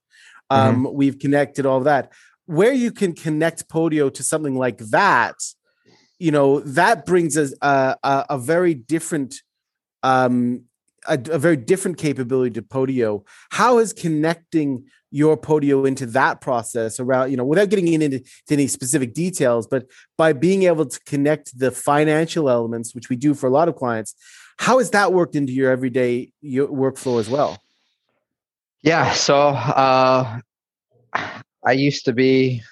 Um, 0.51 0.85
mm-hmm. 0.85 0.97
We've 0.97 1.19
connected 1.19 1.67
all 1.67 1.81
that. 1.81 2.13
Where 2.47 2.73
you 2.73 2.91
can 2.91 3.15
connect 3.15 3.69
Podio 3.69 4.13
to 4.13 4.23
something 4.23 4.57
like 4.57 4.79
that, 4.79 5.37
you 6.19 6.31
know, 6.31 6.61
that 6.61 7.07
brings 7.07 7.37
us 7.37 7.55
a, 7.63 7.97
a, 8.03 8.27
a 8.31 8.39
very 8.39 8.75
different 8.75 9.37
um, 10.03 10.65
a, 11.07 11.19
a, 11.31 11.39
very 11.39 11.57
different 11.57 11.99
capability 11.99 12.53
to 12.55 12.63
Podio. 12.63 13.25
How 13.51 13.79
is 13.79 13.93
connecting 13.93 14.87
your 15.15 15.37
Podio 15.37 15.87
into 15.87 16.07
that 16.07 16.41
process 16.41 16.99
around, 16.99 17.31
you 17.31 17.37
know, 17.37 17.45
without 17.45 17.69
getting 17.69 17.87
into 17.87 18.21
any 18.51 18.67
specific 18.67 19.15
details, 19.15 19.65
but 19.69 19.87
by 20.19 20.33
being 20.33 20.65
able 20.65 20.85
to 20.85 20.99
connect 21.07 21.57
the 21.57 21.71
financial 21.71 22.51
elements, 22.51 22.97
which 22.97 23.09
we 23.09 23.15
do 23.15 23.33
for 23.33 23.47
a 23.47 23.51
lot 23.51 23.69
of 23.69 23.77
clients, 23.77 24.17
how 24.59 24.79
has 24.79 24.91
that 24.91 25.13
worked 25.13 25.37
into 25.37 25.53
your 25.53 25.71
everyday 25.71 26.33
your 26.41 26.67
workflow 26.67 27.21
as 27.21 27.31
well? 27.31 27.63
Yeah. 28.83 29.13
So 29.13 29.51
uh, 29.51 30.41
I 31.65 31.73
used 31.73 32.07
to 32.07 32.13
be 32.13 32.65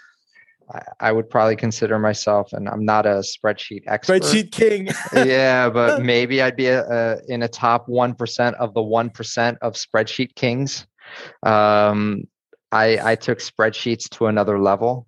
I 0.98 1.12
would 1.12 1.30
probably 1.30 1.54
consider 1.54 1.98
myself, 2.00 2.52
and 2.52 2.68
I'm 2.68 2.84
not 2.84 3.06
a 3.06 3.22
spreadsheet 3.22 3.84
expert. 3.86 4.22
Spreadsheet 4.22 4.50
king. 4.50 4.88
yeah, 5.12 5.70
but 5.70 6.02
maybe 6.12 6.42
I'd 6.42 6.56
be 6.56 6.66
a, 6.66 6.82
a, 6.88 7.18
in 7.28 7.44
a 7.44 7.48
top 7.48 7.88
one 7.88 8.14
percent 8.14 8.56
of 8.56 8.74
the 8.74 8.82
one 8.82 9.10
percent 9.10 9.58
of 9.62 9.74
spreadsheet 9.74 10.34
kings. 10.34 10.86
Um, 11.42 12.24
I, 12.72 13.12
I 13.12 13.14
took 13.14 13.38
spreadsheets 13.38 14.08
to 14.10 14.26
another 14.26 14.58
level. 14.58 15.06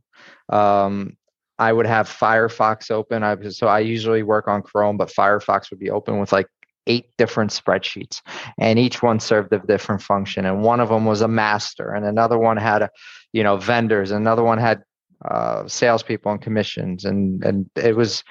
Um, 0.49 1.17
I 1.59 1.73
would 1.73 1.87
have 1.87 2.09
Firefox 2.09 2.91
open. 2.91 3.23
I 3.23 3.37
so 3.49 3.69
I 3.69 3.81
usually 3.81 4.23
work 4.23 4.49
on 4.49 4.63
Chrome, 4.63 4.97
but 4.97 5.09
Firefox 5.09 5.71
would 5.71 5.79
be 5.79 5.91
open 5.91 6.19
with 6.19 6.33
like 6.33 6.49
eight 6.87 7.07
different 7.17 7.51
spreadsheets, 7.51 8.21
and 8.59 8.79
each 8.79 9.03
one 9.03 9.21
served 9.21 9.53
a 9.53 9.61
different 9.61 10.03
function. 10.03 10.45
And 10.45 10.63
one 10.63 10.81
of 10.81 10.89
them 10.89 11.05
was 11.05 11.21
a 11.21 11.29
master, 11.29 11.93
and 11.93 12.05
another 12.05 12.39
one 12.39 12.57
had 12.57 12.83
a, 12.83 12.91
you 13.33 13.43
know, 13.43 13.57
vendors. 13.57 14.11
Another 14.11 14.43
one 14.43 14.59
had 14.59 14.83
uh, 15.25 15.67
salespeople 15.69 16.33
and 16.33 16.43
commissions, 16.43 17.05
and 17.05 17.45
and 17.45 17.71
it 17.77 17.95
was 17.95 18.25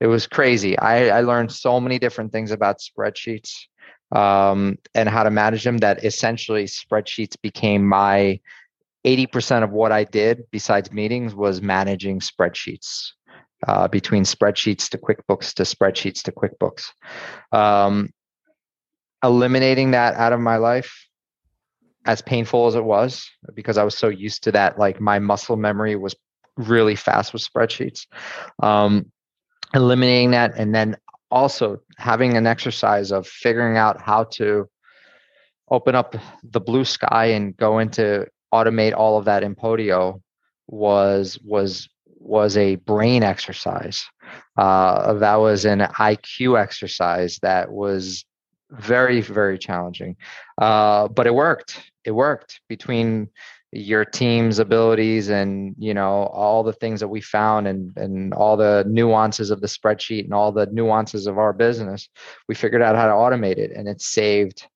it 0.00 0.06
was 0.06 0.26
crazy. 0.26 0.78
I, 0.78 1.18
I 1.18 1.20
learned 1.22 1.50
so 1.50 1.80
many 1.80 1.98
different 1.98 2.30
things 2.30 2.50
about 2.50 2.80
spreadsheets 2.80 3.54
um, 4.12 4.76
and 4.94 5.08
how 5.08 5.22
to 5.22 5.30
manage 5.30 5.64
them 5.64 5.78
that 5.78 6.04
essentially 6.04 6.64
spreadsheets 6.64 7.40
became 7.40 7.86
my 7.86 8.38
80% 9.06 9.62
of 9.62 9.70
what 9.70 9.92
I 9.92 10.04
did 10.04 10.42
besides 10.50 10.92
meetings 10.92 11.34
was 11.34 11.62
managing 11.62 12.20
spreadsheets 12.20 13.12
uh, 13.66 13.88
between 13.88 14.24
spreadsheets 14.24 14.88
to 14.90 14.98
QuickBooks 14.98 15.54
to 15.54 15.62
spreadsheets 15.62 16.22
to 16.24 16.32
QuickBooks. 16.32 16.90
Um, 17.52 18.10
eliminating 19.22 19.92
that 19.92 20.14
out 20.14 20.32
of 20.32 20.40
my 20.40 20.56
life, 20.56 21.06
as 22.04 22.20
painful 22.20 22.66
as 22.66 22.74
it 22.74 22.84
was, 22.84 23.28
because 23.54 23.78
I 23.78 23.84
was 23.84 23.96
so 23.96 24.08
used 24.08 24.44
to 24.44 24.52
that, 24.52 24.78
like 24.78 25.00
my 25.00 25.18
muscle 25.18 25.56
memory 25.56 25.96
was 25.96 26.14
really 26.56 26.96
fast 26.96 27.32
with 27.32 27.42
spreadsheets. 27.42 28.06
Um, 28.62 29.10
eliminating 29.74 30.30
that 30.32 30.54
and 30.56 30.74
then 30.74 30.96
also 31.30 31.78
having 31.98 32.36
an 32.36 32.46
exercise 32.46 33.10
of 33.10 33.26
figuring 33.26 33.76
out 33.76 34.00
how 34.00 34.24
to 34.24 34.68
open 35.70 35.94
up 35.94 36.14
the 36.44 36.60
blue 36.60 36.84
sky 36.84 37.26
and 37.26 37.56
go 37.56 37.80
into 37.80 38.26
automate 38.56 38.94
all 38.94 39.18
of 39.18 39.24
that 39.26 39.42
in 39.42 39.54
Podio 39.54 40.20
was 40.66 41.38
was 41.44 41.88
was 42.18 42.56
a 42.56 42.76
brain 42.76 43.22
exercise. 43.22 44.04
Uh, 44.56 45.14
that 45.14 45.36
was 45.36 45.64
an 45.64 45.80
IQ 45.80 46.60
exercise 46.60 47.38
that 47.42 47.70
was 47.70 48.24
very 48.70 49.20
very 49.20 49.58
challenging, 49.58 50.16
uh, 50.60 51.08
but 51.08 51.26
it 51.26 51.34
worked. 51.34 51.80
It 52.04 52.12
worked 52.12 52.60
between 52.68 53.28
your 53.72 54.04
team's 54.04 54.58
abilities 54.58 55.28
and 55.28 55.74
you 55.78 55.92
know 55.92 56.24
all 56.32 56.62
the 56.62 56.72
things 56.72 57.00
that 57.00 57.08
we 57.08 57.20
found 57.20 57.66
and 57.66 57.96
and 57.96 58.32
all 58.32 58.56
the 58.56 58.84
nuances 58.88 59.50
of 59.50 59.60
the 59.60 59.66
spreadsheet 59.66 60.24
and 60.24 60.32
all 60.32 60.52
the 60.52 60.66
nuances 60.66 61.26
of 61.26 61.36
our 61.36 61.52
business 61.52 62.08
we 62.48 62.54
figured 62.54 62.80
out 62.80 62.96
how 62.96 63.06
to 63.06 63.12
automate 63.12 63.58
it 63.58 63.72
and 63.72 63.88
it 63.88 64.00
saved 64.00 64.66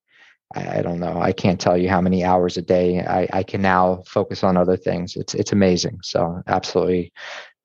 i 0.54 0.82
don't 0.82 0.98
know. 0.98 1.20
I 1.20 1.32
can't 1.32 1.60
tell 1.60 1.78
you 1.78 1.88
how 1.88 2.00
many 2.00 2.24
hours 2.24 2.56
a 2.56 2.62
day 2.62 3.00
i, 3.04 3.28
I 3.32 3.42
can 3.42 3.62
now 3.62 4.02
focus 4.06 4.42
on 4.42 4.56
other 4.56 4.76
things. 4.76 5.16
It's 5.16 5.34
it's 5.34 5.52
amazing. 5.52 6.00
So 6.02 6.42
absolutely. 6.46 7.12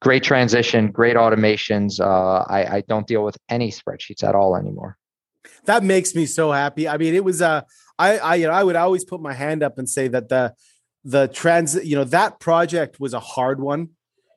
Great 0.02 0.24
transition 0.24 0.92
great 0.92 1.16
automations. 1.16 2.00
Uh, 2.00 2.46
I, 2.48 2.78
I 2.78 2.82
don't 2.82 3.08
deal 3.08 3.24
with 3.24 3.38
any 3.50 3.72
spreadsheets 3.72 4.24
at 4.24 4.36
all 4.36 4.56
anymore. 4.56 4.98
That 5.66 5.84
makes 5.84 6.14
me 6.14 6.26
so 6.26 6.52
happy. 6.52 6.88
I 6.88 6.98
mean 6.98 7.16
it 7.16 7.24
was 7.24 7.42
uh 7.42 7.62
i 7.98 8.18
i 8.18 8.36
you 8.36 8.48
know 8.48 8.54
i 8.54 8.64
would 8.64 8.76
always 8.76 9.06
put 9.06 9.22
my 9.22 9.34
hand 9.34 9.64
up 9.64 9.78
and 9.78 9.90
say 9.90 10.08
that 10.10 10.30
the 10.30 10.54
the 11.04 11.28
trans 11.28 11.76
you 11.86 11.96
know 11.96 12.04
that 12.04 12.40
project 12.40 13.00
was 13.00 13.14
a 13.14 13.20
hard 13.20 13.62
one 13.62 13.90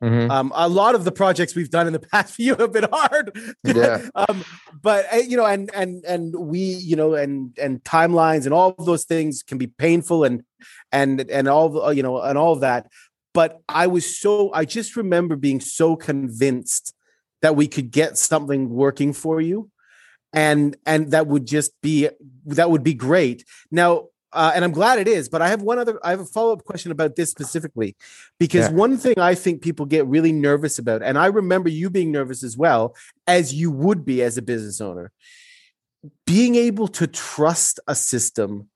mm-hmm. 0.03 0.31
um, 0.31 0.53
a 0.55 0.69
lot 0.69 0.95
of 0.95 1.05
the 1.05 1.13
projects 1.13 1.55
we've 1.55 1.71
done 1.71 1.87
in 1.87 1.93
the 1.93 1.99
past 2.13 2.35
few 2.35 2.55
have 2.57 2.73
been 2.73 2.89
hard 2.91 3.37
yeah. 3.65 4.09
um, 4.15 4.45
but 4.81 5.07
eh, 5.11 5.23
you 5.27 5.37
know 5.37 5.47
and 5.47 5.71
and 5.75 6.05
and 6.05 6.35
we 6.35 6.59
you 6.59 6.97
know 6.97 7.15
and 7.15 7.57
and 7.59 7.83
timelines 7.85 8.45
and 8.45 8.55
all 8.55 8.75
of 8.79 8.87
those 8.87 9.05
things 9.05 9.43
can 9.43 9.59
be 9.59 9.67
painful 9.67 10.25
and 10.25 10.43
and 10.93 11.29
and 11.31 11.49
all 11.49 11.93
you 11.93 12.03
know 12.03 12.21
and 12.21 12.39
all 12.39 12.53
of 12.53 12.61
that 12.61 12.87
but 13.35 13.61
i 13.69 13.87
was 13.87 14.19
so 14.19 14.53
i 14.53 14.65
just 14.65 14.97
remember 14.97 15.37
being 15.37 15.61
so 15.61 15.97
convinced 15.97 16.95
that 17.43 17.57
we 17.57 17.69
could 17.69 17.91
get 17.91 18.19
something 18.19 18.69
working 18.71 19.13
for 19.13 19.41
you 19.41 19.71
and 20.33 20.77
and 20.85 21.13
that 21.13 21.27
would 21.27 21.47
just 21.47 21.73
be 21.83 22.09
that 22.45 22.71
would 22.71 22.83
be 22.83 22.95
great 22.95 23.45
now 23.71 24.05
uh, 24.33 24.53
and 24.55 24.65
I'm 24.65 24.73
glad 24.73 24.99
it 24.99 25.09
is. 25.09 25.29
But 25.29 25.43
I 25.43 25.49
have 25.49 25.63
one 25.63 25.79
other. 25.79 25.99
I 26.05 26.11
have 26.11 26.21
a 26.21 26.25
follow 26.25 26.53
up 26.53 26.65
question 26.65 26.93
about 26.93 27.17
this 27.17 27.31
specifically, 27.31 27.97
because 28.39 28.69
yeah. 28.69 28.75
one 28.75 28.97
thing 28.97 29.19
I 29.19 29.35
think 29.35 29.63
people 29.63 29.87
get 29.87 30.07
really 30.07 30.33
nervous 30.33 30.79
about, 30.79 31.03
and 31.03 31.19
I 31.19 31.27
remember 31.27 31.69
you 31.69 31.91
being 31.91 32.13
nervous 32.13 32.43
as 32.43 32.57
well, 32.57 32.95
as 33.27 33.55
you 33.55 33.71
would 33.71 34.05
be 34.05 34.23
as 34.23 34.37
a 34.37 34.43
business 34.43 34.81
owner, 34.81 35.13
being 36.27 36.57
able 36.57 36.89
to 36.89 37.07
trust 37.07 37.81
a 37.87 37.95
system 37.95 38.69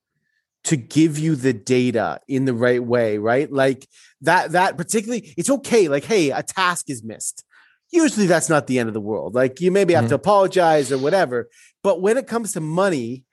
to 0.63 0.77
give 0.77 1.19
you 1.19 1.35
the 1.35 1.53
data 1.53 2.19
in 2.27 2.45
the 2.45 2.53
right 2.53 2.83
way, 2.83 3.17
right? 3.17 3.51
Like 3.51 3.87
that 4.21 4.53
that 4.53 4.77
particularly 4.77 5.33
it's 5.37 5.49
okay 5.49 5.87
like 5.87 6.05
hey, 6.05 6.31
a 6.31 6.41
task 6.41 6.89
is 6.89 7.03
missed. 7.03 7.43
Usually 7.91 8.25
that's 8.25 8.49
not 8.49 8.65
the 8.65 8.79
end 8.79 8.87
of 8.87 8.93
the 8.93 9.01
world. 9.01 9.35
Like 9.35 9.61
you 9.61 9.71
maybe 9.71 9.93
have 9.93 10.05
mm-hmm. 10.05 10.09
to 10.09 10.15
apologize 10.15 10.91
or 10.91 10.97
whatever. 10.97 11.49
But 11.83 12.01
when 12.01 12.17
it 12.17 12.27
comes 12.27 12.53
to 12.53 12.61
money, 12.61 13.25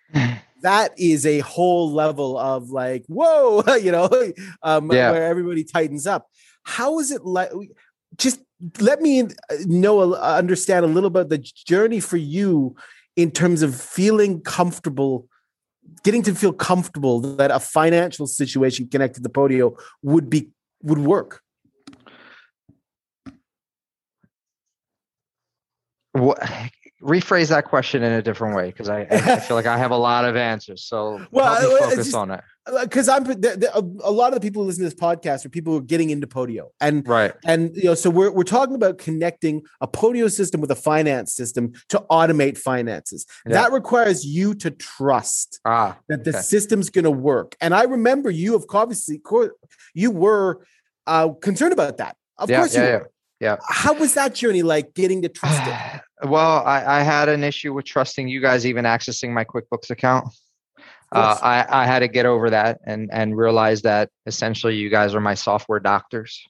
that 0.62 0.92
is 0.98 1.26
a 1.26 1.40
whole 1.40 1.92
level 1.92 2.38
of 2.38 2.70
like, 2.70 3.04
whoa, 3.06 3.62
you 3.82 3.92
know, 3.92 4.08
um, 4.62 4.90
yeah. 4.92 5.10
where 5.10 5.26
everybody 5.26 5.64
tightens 5.64 6.06
up. 6.06 6.26
How 6.64 6.98
is 6.98 7.10
it 7.10 7.24
like? 7.24 7.50
Just 8.16 8.40
let 8.80 9.00
me 9.00 9.24
know, 9.66 10.14
understand 10.14 10.84
a 10.84 10.88
little 10.88 11.08
about 11.08 11.28
the 11.28 11.38
journey 11.38 12.00
for 12.00 12.16
you 12.16 12.74
in 13.16 13.30
terms 13.30 13.62
of 13.62 13.80
feeling 13.80 14.40
comfortable, 14.42 15.28
getting 16.02 16.22
to 16.22 16.34
feel 16.34 16.52
comfortable 16.52 17.20
that 17.20 17.50
a 17.50 17.60
financial 17.60 18.26
situation 18.26 18.88
connected 18.88 19.22
to 19.22 19.28
Podio 19.28 19.78
would 20.02 20.28
be 20.28 20.50
would 20.82 20.98
work. 20.98 21.40
What 26.12 26.38
rephrase 27.02 27.48
that 27.48 27.64
question 27.64 28.02
in 28.02 28.12
a 28.12 28.22
different 28.22 28.54
way 28.54 28.66
because 28.66 28.88
I, 28.88 29.06
I, 29.10 29.40
feel 29.40 29.56
like 29.56 29.66
I 29.66 29.78
have 29.78 29.90
a 29.90 29.96
lot 29.96 30.24
of 30.24 30.36
answers. 30.36 30.84
So 30.84 31.24
well, 31.30 31.60
focus 31.78 31.96
just, 31.96 32.14
on 32.14 32.30
it. 32.30 32.40
Because 32.82 33.08
I'm 33.08 33.26
a 33.26 34.10
lot 34.10 34.28
of 34.28 34.34
the 34.34 34.40
people 34.40 34.62
who 34.62 34.66
listen 34.66 34.84
to 34.84 34.90
this 34.90 34.98
podcast 34.98 35.44
are 35.44 35.48
people 35.48 35.72
who 35.72 35.78
are 35.78 35.82
getting 35.82 36.10
into 36.10 36.26
Podio, 36.26 36.68
and 36.80 37.06
right, 37.08 37.32
and 37.44 37.74
you 37.74 37.84
know, 37.84 37.94
so 37.94 38.10
we're 38.10 38.30
we're 38.30 38.44
talking 38.44 38.74
about 38.74 38.98
connecting 38.98 39.62
a 39.80 39.88
Podio 39.88 40.30
system 40.30 40.60
with 40.60 40.70
a 40.70 40.76
finance 40.76 41.32
system 41.32 41.72
to 41.88 42.04
automate 42.10 42.58
finances. 42.58 43.26
Yeah. 43.46 43.54
That 43.54 43.72
requires 43.72 44.24
you 44.24 44.54
to 44.56 44.70
trust 44.70 45.58
ah, 45.64 45.98
that 46.08 46.24
the 46.24 46.30
okay. 46.30 46.40
system's 46.42 46.90
going 46.90 47.06
to 47.06 47.10
work. 47.10 47.56
And 47.60 47.74
I 47.74 47.84
remember 47.84 48.30
you, 48.30 48.54
of 48.54 48.66
obviously, 48.68 49.20
you 49.94 50.10
were 50.10 50.60
uh, 51.06 51.30
concerned 51.40 51.72
about 51.72 51.96
that. 51.96 52.16
Of 52.38 52.50
yeah, 52.50 52.58
course, 52.58 52.74
yeah, 52.74 52.86
you 52.86 52.92
were. 52.92 53.10
Yeah. 53.40 53.56
How 53.66 53.94
was 53.94 54.14
that 54.14 54.34
journey 54.34 54.62
like 54.62 54.94
getting 54.94 55.22
to 55.22 55.28
trust 55.28 55.62
it? 55.66 56.00
Well, 56.22 56.62
I, 56.66 56.98
I, 56.98 57.02
had 57.02 57.30
an 57.30 57.42
issue 57.42 57.72
with 57.72 57.86
trusting 57.86 58.28
you 58.28 58.42
guys 58.42 58.66
even 58.66 58.84
accessing 58.84 59.30
my 59.30 59.42
QuickBooks 59.42 59.88
account. 59.88 60.28
Uh, 61.10 61.38
I, 61.42 61.64
I 61.66 61.86
had 61.86 62.00
to 62.00 62.08
get 62.08 62.26
over 62.26 62.50
that 62.50 62.78
and 62.84 63.08
and 63.10 63.34
realize 63.34 63.80
that 63.82 64.10
essentially 64.26 64.76
you 64.76 64.90
guys 64.90 65.14
are 65.14 65.20
my 65.20 65.32
software 65.32 65.80
doctors. 65.80 66.46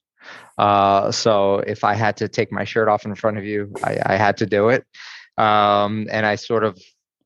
Uh, 0.58 1.12
so 1.12 1.60
if 1.60 1.84
I 1.84 1.94
had 1.94 2.16
to 2.16 2.26
take 2.26 2.50
my 2.50 2.64
shirt 2.64 2.88
off 2.88 3.04
in 3.04 3.14
front 3.14 3.38
of 3.38 3.44
you, 3.44 3.72
I, 3.84 3.98
I 4.04 4.16
had 4.16 4.38
to 4.38 4.46
do 4.46 4.70
it. 4.70 4.84
Um, 5.38 6.08
and 6.10 6.26
I 6.26 6.34
sort 6.34 6.64
of 6.64 6.76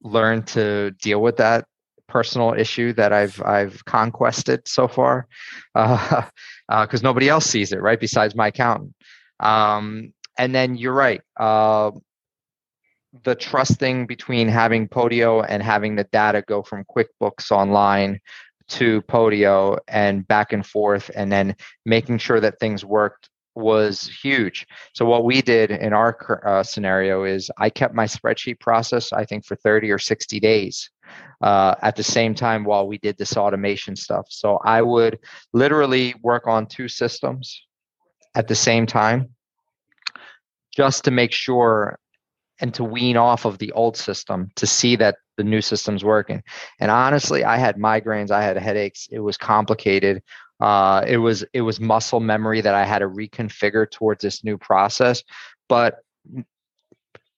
learned 0.02 0.46
to 0.48 0.90
deal 1.00 1.22
with 1.22 1.38
that 1.38 1.64
personal 2.08 2.52
issue 2.52 2.92
that 2.92 3.14
I've 3.14 3.42
I've 3.42 3.82
conquested 3.86 4.68
so 4.68 4.86
far, 4.86 5.26
because 5.74 6.30
uh, 6.68 6.86
nobody 7.02 7.30
else 7.30 7.46
sees 7.46 7.72
it, 7.72 7.80
right? 7.80 7.98
Besides 7.98 8.34
my 8.34 8.48
accountant. 8.48 8.94
Um, 9.40 10.12
and 10.38 10.54
then 10.54 10.76
you're 10.76 10.94
right. 10.94 11.22
Uh, 11.36 11.92
the 13.22 13.34
trusting 13.34 14.06
between 14.06 14.48
having 14.48 14.88
Podio 14.88 15.44
and 15.48 15.62
having 15.62 15.94
the 15.94 16.04
data 16.04 16.42
go 16.46 16.62
from 16.62 16.84
QuickBooks 16.84 17.52
Online 17.52 18.20
to 18.66 19.02
Podio 19.02 19.78
and 19.88 20.26
back 20.26 20.52
and 20.52 20.66
forth, 20.66 21.10
and 21.14 21.30
then 21.30 21.54
making 21.84 22.18
sure 22.18 22.40
that 22.40 22.58
things 22.58 22.84
worked 22.84 23.28
was 23.54 24.08
huge. 24.22 24.66
So 24.94 25.04
what 25.04 25.24
we 25.24 25.40
did 25.40 25.70
in 25.70 25.92
our 25.92 26.42
uh, 26.44 26.62
scenario 26.62 27.24
is 27.24 27.50
I 27.56 27.70
kept 27.70 27.94
my 27.94 28.06
spreadsheet 28.06 28.58
process, 28.58 29.12
I 29.12 29.24
think, 29.24 29.44
for 29.44 29.54
30 29.54 29.92
or 29.92 29.98
60 29.98 30.40
days 30.40 30.90
uh, 31.40 31.74
at 31.82 31.94
the 31.94 32.02
same 32.02 32.34
time 32.34 32.64
while 32.64 32.88
we 32.88 32.98
did 32.98 33.16
this 33.16 33.36
automation 33.36 33.94
stuff. 33.94 34.26
So 34.30 34.58
I 34.64 34.82
would 34.82 35.20
literally 35.52 36.14
work 36.22 36.48
on 36.48 36.66
two 36.66 36.88
systems 36.88 37.64
at 38.34 38.48
the 38.48 38.54
same 38.54 38.86
time 38.86 39.34
just 40.74 41.04
to 41.04 41.10
make 41.10 41.32
sure 41.32 41.98
and 42.60 42.72
to 42.74 42.84
wean 42.84 43.16
off 43.16 43.44
of 43.44 43.58
the 43.58 43.72
old 43.72 43.96
system 43.96 44.50
to 44.56 44.66
see 44.66 44.96
that 44.96 45.16
the 45.36 45.44
new 45.44 45.60
system's 45.60 46.04
working. 46.04 46.42
And 46.80 46.90
honestly, 46.90 47.44
I 47.44 47.56
had 47.56 47.76
migraines, 47.76 48.30
I 48.30 48.42
had 48.42 48.56
headaches. 48.56 49.08
It 49.10 49.20
was 49.20 49.36
complicated. 49.36 50.22
Uh, 50.60 51.04
it 51.06 51.18
was 51.18 51.44
it 51.52 51.62
was 51.62 51.80
muscle 51.80 52.20
memory 52.20 52.60
that 52.60 52.74
I 52.74 52.84
had 52.84 53.00
to 53.00 53.08
reconfigure 53.08 53.90
towards 53.90 54.22
this 54.22 54.44
new 54.44 54.56
process. 54.56 55.22
But 55.68 55.96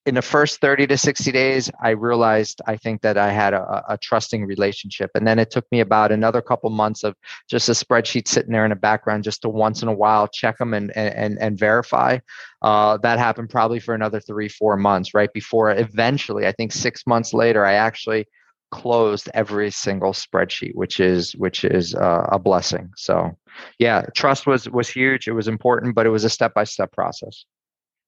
in 0.06 0.14
the 0.14 0.22
first 0.22 0.60
30 0.60 0.86
to 0.86 0.96
60 0.96 1.32
days, 1.32 1.68
I 1.82 1.90
realized 1.90 2.62
I 2.66 2.76
think 2.76 3.02
that 3.02 3.18
I 3.18 3.32
had 3.32 3.52
a, 3.54 3.82
a, 3.88 3.98
trusting 3.98 4.44
relationship. 4.46 5.10
And 5.16 5.26
then 5.26 5.40
it 5.40 5.50
took 5.50 5.66
me 5.72 5.80
about 5.80 6.12
another 6.12 6.40
couple 6.40 6.70
months 6.70 7.02
of 7.02 7.16
just 7.50 7.68
a 7.68 7.72
spreadsheet 7.72 8.28
sitting 8.28 8.52
there 8.52 8.64
in 8.64 8.70
the 8.70 8.76
background 8.76 9.24
just 9.24 9.42
to 9.42 9.48
once 9.48 9.82
in 9.82 9.88
a 9.88 9.92
while 9.92 10.28
check 10.28 10.58
them 10.58 10.74
and, 10.74 10.96
and, 10.96 11.36
and 11.40 11.58
verify. 11.58 12.18
Uh, 12.62 12.98
that 12.98 13.18
happened 13.18 13.50
probably 13.50 13.80
for 13.80 13.94
another 13.94 14.20
three, 14.20 14.48
four 14.48 14.76
months, 14.76 15.12
right? 15.12 15.32
Before 15.32 15.72
eventually, 15.72 16.46
I 16.46 16.52
think 16.52 16.70
six 16.70 17.04
months 17.04 17.34
later, 17.34 17.66
I 17.66 17.74
actually 17.74 18.26
closed 18.70 19.28
every 19.32 19.70
single 19.70 20.12
spreadsheet 20.12 20.74
which 20.74 20.98
is 20.98 21.36
which 21.36 21.64
is 21.64 21.94
uh, 21.94 22.26
a 22.32 22.38
blessing 22.38 22.90
so 22.96 23.30
yeah 23.78 24.02
trust 24.16 24.44
was 24.44 24.68
was 24.68 24.88
huge 24.88 25.28
it 25.28 25.32
was 25.32 25.46
important 25.46 25.94
but 25.94 26.04
it 26.04 26.10
was 26.10 26.24
a 26.24 26.28
step 26.28 26.52
by 26.52 26.64
step 26.64 26.90
process 26.90 27.44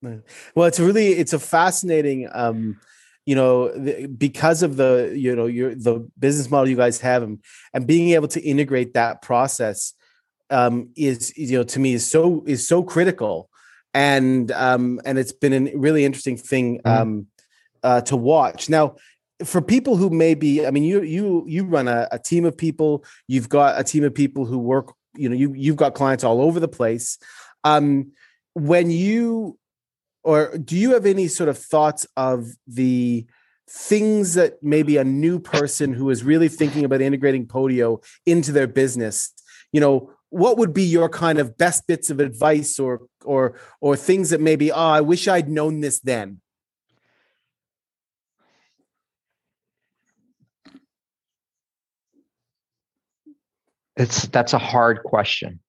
well, 0.55 0.67
it's 0.67 0.79
really 0.79 1.09
it's 1.09 1.33
a 1.33 1.39
fascinating, 1.39 2.29
um, 2.31 2.79
you 3.25 3.35
know, 3.35 3.71
because 4.17 4.63
of 4.63 4.77
the 4.77 5.13
you 5.15 5.35
know 5.35 5.45
your 5.45 5.75
the 5.75 6.07
business 6.17 6.49
model 6.49 6.69
you 6.69 6.75
guys 6.75 6.99
have 7.01 7.23
and, 7.23 7.43
and 7.73 7.85
being 7.85 8.09
able 8.09 8.27
to 8.29 8.41
integrate 8.41 8.93
that 8.93 9.21
process 9.21 9.93
um, 10.49 10.89
is 10.95 11.37
you 11.37 11.57
know 11.57 11.63
to 11.63 11.79
me 11.79 11.93
is 11.93 12.09
so 12.09 12.43
is 12.47 12.67
so 12.67 12.83
critical, 12.83 13.49
and 13.93 14.51
um, 14.51 14.99
and 15.05 15.19
it's 15.19 15.33
been 15.33 15.67
a 15.67 15.75
really 15.75 16.05
interesting 16.05 16.37
thing 16.37 16.79
mm-hmm. 16.79 17.01
um, 17.01 17.27
uh, 17.83 18.01
to 18.01 18.15
watch. 18.15 18.69
Now 18.69 18.95
for 19.45 19.61
people 19.61 19.95
who 19.95 20.09
may 20.09 20.33
be 20.33 20.65
i 20.65 20.71
mean 20.71 20.83
you 20.83 21.01
you 21.01 21.45
you 21.47 21.63
run 21.63 21.87
a, 21.87 22.07
a, 22.11 22.19
team 22.19 22.45
of 22.45 22.57
people. 22.57 23.03
You've 23.27 23.49
got 23.49 23.79
a 23.79 23.83
team 23.83 24.03
of 24.03 24.13
people 24.13 24.45
who 24.45 24.57
work 24.59 24.93
you 25.15 25.29
know 25.29 25.35
you 25.35 25.53
you've 25.53 25.75
got 25.75 25.93
clients 25.93 26.23
all 26.23 26.41
over 26.41 26.59
the 26.59 26.67
place. 26.67 27.17
Um 27.63 28.11
when 28.53 28.91
you 28.91 29.58
or 30.29 30.55
do 30.59 30.77
you 30.77 30.93
have 30.93 31.07
any 31.07 31.27
sort 31.27 31.49
of 31.49 31.57
thoughts 31.57 32.05
of 32.15 32.51
the 32.67 33.25
things 33.67 34.35
that 34.35 34.61
maybe 34.61 34.97
a 34.97 35.03
new 35.03 35.39
person 35.39 35.91
who 35.91 36.07
is 36.11 36.23
really 36.23 36.47
thinking 36.47 36.85
about 36.85 37.01
integrating 37.01 37.47
Podio 37.47 38.03
into 38.27 38.51
their 38.51 38.67
business, 38.67 39.33
you 39.71 39.81
know, 39.81 40.11
what 40.29 40.59
would 40.59 40.71
be 40.71 40.83
your 40.83 41.09
kind 41.09 41.39
of 41.39 41.57
best 41.57 41.87
bits 41.87 42.11
of 42.11 42.19
advice 42.19 42.77
or 42.77 43.07
or 43.25 43.55
or 43.81 43.95
things 43.95 44.29
that 44.29 44.39
maybe, 44.39 44.71
oh, 44.71 44.75
I 44.77 45.01
wish 45.01 45.27
I'd 45.27 45.49
known 45.49 45.81
this 45.81 45.99
then? 45.99 46.41
It's 53.95 54.27
that's 54.27 54.53
a 54.53 54.59
hard 54.59 55.01
question 55.01 55.59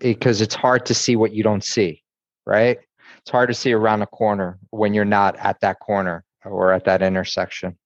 because 0.00 0.40
it's 0.40 0.56
hard 0.56 0.86
to 0.86 0.94
see 0.94 1.14
what 1.14 1.32
you 1.32 1.44
don't 1.44 1.62
see, 1.62 2.02
right? 2.44 2.78
It's 3.18 3.30
hard 3.30 3.48
to 3.48 3.54
see 3.54 3.72
around 3.72 4.02
a 4.02 4.06
corner 4.06 4.58
when 4.70 4.94
you're 4.94 5.04
not 5.04 5.36
at 5.36 5.60
that 5.60 5.80
corner 5.80 6.24
or 6.44 6.72
at 6.72 6.84
that 6.84 7.02
intersection. 7.02 7.78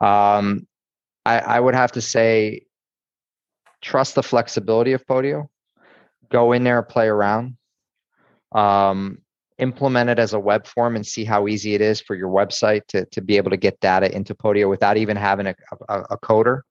Um, 0.00 0.66
I, 1.24 1.38
I 1.38 1.60
would 1.60 1.74
have 1.74 1.92
to 1.92 2.00
say, 2.00 2.66
trust 3.80 4.14
the 4.14 4.22
flexibility 4.22 4.92
of 4.92 5.06
Podio. 5.06 5.48
Go 6.30 6.52
in 6.52 6.64
there, 6.64 6.82
play 6.82 7.06
around. 7.06 7.56
Um, 8.52 9.18
implement 9.58 10.10
it 10.10 10.18
as 10.18 10.32
a 10.32 10.38
web 10.38 10.66
form 10.66 10.96
and 10.96 11.06
see 11.06 11.24
how 11.24 11.46
easy 11.48 11.74
it 11.74 11.80
is 11.80 12.00
for 12.00 12.14
your 12.14 12.28
website 12.28 12.82
to, 12.88 13.04
to 13.06 13.20
be 13.20 13.36
able 13.36 13.50
to 13.50 13.56
get 13.56 13.78
data 13.80 14.14
into 14.14 14.34
Podio 14.34 14.68
without 14.68 14.96
even 14.96 15.16
having 15.16 15.46
a, 15.46 15.54
a, 15.88 16.00
a 16.10 16.18
coder. 16.18 16.62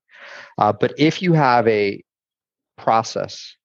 Uh, 0.58 0.74
but 0.74 0.94
if 0.98 1.22
you 1.22 1.34
have 1.34 1.68
a 1.68 2.04
process, 2.78 3.56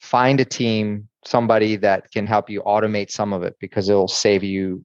find 0.00 0.40
a 0.40 0.44
team 0.44 1.08
somebody 1.24 1.76
that 1.76 2.10
can 2.10 2.26
help 2.26 2.48
you 2.48 2.62
automate 2.62 3.10
some 3.10 3.32
of 3.32 3.42
it 3.42 3.56
because 3.60 3.88
it'll 3.88 4.08
save 4.08 4.44
you 4.44 4.84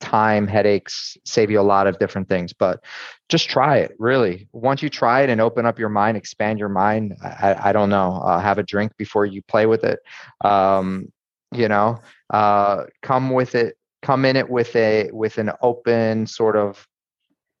time 0.00 0.48
headaches 0.48 1.16
save 1.24 1.50
you 1.50 1.60
a 1.60 1.62
lot 1.62 1.86
of 1.86 1.98
different 1.98 2.28
things 2.28 2.52
but 2.52 2.82
just 3.28 3.48
try 3.48 3.78
it 3.78 3.92
really. 3.98 4.48
Once 4.52 4.82
you 4.82 4.90
try 4.90 5.22
it 5.22 5.30
and 5.30 5.40
open 5.40 5.64
up 5.64 5.78
your 5.78 5.88
mind 5.88 6.16
expand 6.16 6.58
your 6.58 6.68
mind 6.68 7.14
i, 7.22 7.70
I 7.70 7.72
don't 7.72 7.88
know 7.88 8.20
uh, 8.24 8.40
have 8.40 8.58
a 8.58 8.62
drink 8.64 8.92
before 8.96 9.26
you 9.26 9.42
play 9.42 9.66
with 9.66 9.84
it 9.84 10.00
um, 10.42 11.12
you 11.52 11.68
know 11.68 11.98
uh, 12.30 12.84
come 13.02 13.30
with 13.30 13.54
it 13.54 13.76
come 14.02 14.24
in 14.24 14.36
it 14.36 14.48
with 14.48 14.74
a 14.74 15.08
with 15.12 15.38
an 15.38 15.52
open 15.62 16.26
sort 16.26 16.56
of 16.56 16.86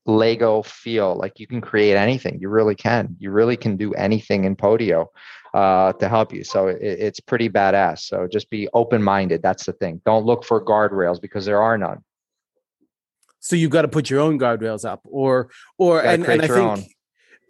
lego 0.04 0.62
feel 0.62 1.14
like 1.14 1.38
you 1.38 1.46
can 1.46 1.60
create 1.60 1.96
anything 1.96 2.36
you 2.40 2.48
really 2.48 2.74
can 2.74 3.14
you 3.20 3.30
really 3.30 3.56
can 3.56 3.76
do 3.76 3.92
anything 3.94 4.44
in 4.44 4.56
podio 4.56 5.06
uh, 5.54 5.92
to 5.94 6.08
help 6.08 6.32
you. 6.32 6.44
So 6.44 6.68
it, 6.68 6.78
it's 6.80 7.20
pretty 7.20 7.48
badass. 7.48 8.00
So 8.00 8.26
just 8.30 8.50
be 8.50 8.68
open 8.72 9.02
minded. 9.02 9.42
That's 9.42 9.66
the 9.66 9.72
thing. 9.72 10.00
Don't 10.04 10.24
look 10.24 10.44
for 10.44 10.64
guardrails 10.64 11.20
because 11.20 11.44
there 11.44 11.62
are 11.62 11.76
none. 11.76 12.02
So 13.40 13.56
you've 13.56 13.70
got 13.70 13.82
to 13.82 13.88
put 13.88 14.08
your 14.08 14.20
own 14.20 14.38
guardrails 14.38 14.84
up, 14.84 15.00
or 15.04 15.50
or 15.76 16.02
and, 16.02 16.24
and 16.26 16.42
I 16.42 16.46
think. 16.46 16.58
Own. 16.58 16.84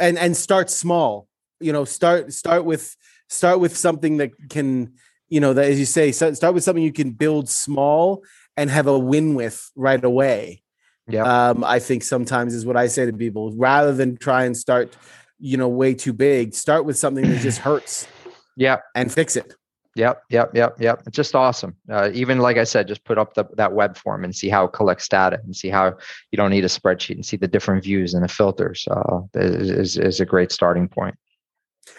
and 0.00 0.18
and 0.18 0.36
start 0.36 0.70
small. 0.70 1.28
You 1.60 1.72
know, 1.72 1.84
start 1.84 2.32
start 2.32 2.64
with 2.64 2.96
start 3.28 3.60
with 3.60 3.76
something 3.76 4.16
that 4.16 4.30
can, 4.48 4.94
you 5.28 5.40
know, 5.40 5.52
that 5.52 5.66
as 5.66 5.78
you 5.78 5.84
say, 5.84 6.10
start 6.10 6.54
with 6.54 6.64
something 6.64 6.82
you 6.82 6.92
can 6.92 7.10
build 7.10 7.48
small 7.48 8.24
and 8.56 8.70
have 8.70 8.86
a 8.86 8.98
win 8.98 9.34
with 9.34 9.70
right 9.76 10.02
away. 10.02 10.61
Yeah. 11.08 11.50
Um, 11.50 11.64
I 11.64 11.78
think 11.78 12.04
sometimes 12.04 12.54
is 12.54 12.64
what 12.64 12.76
I 12.76 12.86
say 12.86 13.06
to 13.06 13.12
people 13.12 13.52
rather 13.56 13.92
than 13.92 14.16
try 14.16 14.44
and 14.44 14.56
start, 14.56 14.96
you 15.38 15.56
know, 15.56 15.68
way 15.68 15.94
too 15.94 16.12
big, 16.12 16.54
start 16.54 16.84
with 16.84 16.96
something 16.96 17.28
that 17.28 17.40
just 17.40 17.58
hurts. 17.66 18.06
Yeah. 18.56 18.78
And 18.94 19.12
fix 19.12 19.36
it. 19.36 19.54
Yep, 19.94 20.22
yep, 20.30 20.54
yep, 20.54 20.80
yep. 20.80 21.02
It's 21.06 21.16
just 21.16 21.34
awesome. 21.34 21.76
Uh, 21.90 22.10
even 22.14 22.38
like 22.38 22.56
I 22.56 22.64
said, 22.64 22.88
just 22.88 23.04
put 23.04 23.18
up 23.18 23.34
the, 23.34 23.44
that 23.56 23.74
web 23.74 23.96
form 23.96 24.24
and 24.24 24.34
see 24.34 24.48
how 24.48 24.64
it 24.64 24.72
collects 24.72 25.06
data 25.06 25.38
and 25.44 25.54
see 25.54 25.68
how 25.68 25.98
you 26.30 26.36
don't 26.36 26.50
need 26.50 26.64
a 26.64 26.68
spreadsheet 26.68 27.16
and 27.16 27.26
see 27.26 27.36
the 27.36 27.48
different 27.48 27.84
views 27.84 28.14
and 28.14 28.24
the 28.24 28.28
filters. 28.28 28.88
Uh, 28.90 29.20
is, 29.34 29.98
is 29.98 30.20
a 30.20 30.24
great 30.24 30.50
starting 30.50 30.88
point. 30.88 31.14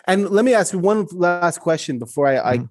And 0.08 0.30
let 0.30 0.44
me 0.44 0.54
ask 0.54 0.74
you 0.74 0.80
one 0.80 1.08
last 1.12 1.60
question 1.60 2.00
before 2.00 2.28
I 2.28 2.58
mm-hmm. 2.58 2.66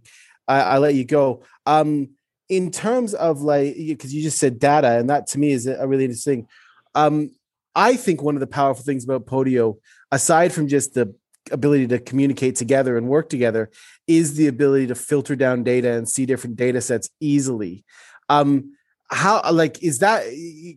I, 0.48 0.54
I, 0.54 0.60
I, 0.74 0.78
let 0.78 0.94
you 0.94 1.04
go. 1.04 1.44
Um, 1.66 2.10
in 2.48 2.70
terms 2.70 3.14
of 3.14 3.40
like, 3.40 3.74
because 3.76 4.14
you 4.14 4.22
just 4.22 4.38
said 4.38 4.58
data, 4.58 4.98
and 4.98 5.08
that 5.10 5.26
to 5.28 5.38
me 5.38 5.52
is 5.52 5.66
a 5.66 5.86
really 5.86 6.04
interesting. 6.04 6.46
Um, 6.94 7.30
I 7.74 7.96
think 7.96 8.22
one 8.22 8.36
of 8.36 8.40
the 8.40 8.46
powerful 8.46 8.84
things 8.84 9.04
about 9.04 9.26
Podio, 9.26 9.76
aside 10.10 10.52
from 10.52 10.68
just 10.68 10.94
the 10.94 11.14
ability 11.50 11.86
to 11.88 11.98
communicate 11.98 12.56
together 12.56 12.96
and 12.96 13.08
work 13.08 13.28
together, 13.28 13.70
is 14.06 14.34
the 14.34 14.46
ability 14.46 14.86
to 14.88 14.94
filter 14.94 15.34
down 15.34 15.62
data 15.62 15.92
and 15.92 16.08
see 16.08 16.26
different 16.26 16.56
data 16.56 16.80
sets 16.80 17.08
easily. 17.20 17.84
Um, 18.28 18.76
how 19.10 19.50
like 19.52 19.82
is 19.82 20.00
that? 20.00 20.24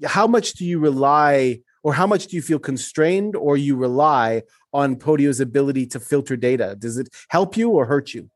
How 0.05 0.27
much 0.27 0.53
do 0.53 0.65
you 0.65 0.79
rely, 0.79 1.59
or 1.83 1.93
how 1.93 2.07
much 2.07 2.27
do 2.27 2.35
you 2.35 2.41
feel 2.41 2.59
constrained, 2.59 3.35
or 3.35 3.57
you 3.57 3.75
rely 3.75 4.43
on 4.73 4.95
Podio's 4.95 5.39
ability 5.39 5.87
to 5.87 5.99
filter 5.99 6.35
data? 6.35 6.75
Does 6.77 6.97
it 6.97 7.09
help 7.29 7.57
you 7.57 7.69
or 7.69 7.85
hurt 7.85 8.13
you? 8.13 8.29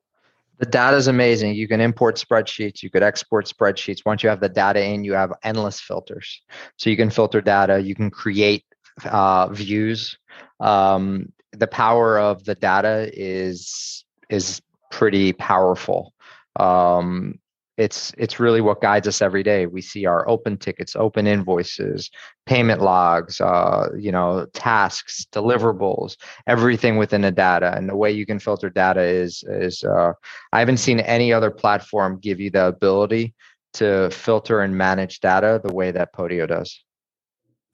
The 0.59 0.65
data 0.65 0.97
is 0.97 1.07
amazing. 1.07 1.55
You 1.55 1.67
can 1.67 1.79
import 1.79 2.17
spreadsheets, 2.17 2.83
you 2.83 2.89
could 2.89 3.03
export 3.03 3.47
spreadsheets. 3.47 4.05
Once 4.05 4.23
you 4.23 4.29
have 4.29 4.41
the 4.41 4.49
data 4.49 4.83
in, 4.83 5.05
you 5.05 5.13
have 5.13 5.31
endless 5.43 5.79
filters. 5.79 6.41
So 6.77 6.89
you 6.89 6.97
can 6.97 7.09
filter 7.09 7.41
data, 7.41 7.79
you 7.79 7.95
can 7.95 8.11
create 8.11 8.65
uh, 9.05 9.47
views. 9.47 10.17
Um, 10.59 11.31
the 11.53 11.67
power 11.67 12.19
of 12.19 12.43
the 12.43 12.55
data 12.55 13.09
is 13.13 14.03
is 14.29 14.61
pretty 14.91 15.33
powerful. 15.33 16.13
Um, 16.57 17.39
it's 17.79 18.11
it's 18.17 18.41
really 18.41 18.59
what 18.59 18.81
guides 18.81 19.07
us 19.07 19.21
every 19.21 19.41
day 19.41 19.65
we 19.65 19.81
see 19.81 20.05
our 20.05 20.27
open 20.27 20.57
tickets 20.57 20.97
open 20.97 21.25
invoices 21.25 22.11
payment 22.45 22.81
logs 22.81 23.39
uh, 23.39 23.87
you 23.97 24.11
know 24.11 24.45
tasks 24.53 25.25
deliverables 25.31 26.17
everything 26.45 26.97
within 26.97 27.21
the 27.21 27.31
data 27.31 27.73
and 27.75 27.87
the 27.87 27.95
way 27.95 28.11
you 28.11 28.25
can 28.25 28.37
filter 28.37 28.69
data 28.69 29.01
is 29.01 29.43
is 29.47 29.83
uh, 29.85 30.11
i 30.51 30.59
haven't 30.59 30.77
seen 30.77 30.99
any 30.99 31.31
other 31.31 31.49
platform 31.49 32.19
give 32.19 32.39
you 32.39 32.49
the 32.49 32.65
ability 32.67 33.33
to 33.71 34.09
filter 34.11 34.59
and 34.59 34.77
manage 34.77 35.21
data 35.21 35.61
the 35.63 35.73
way 35.73 35.89
that 35.89 36.13
podio 36.13 36.45
does 36.45 36.83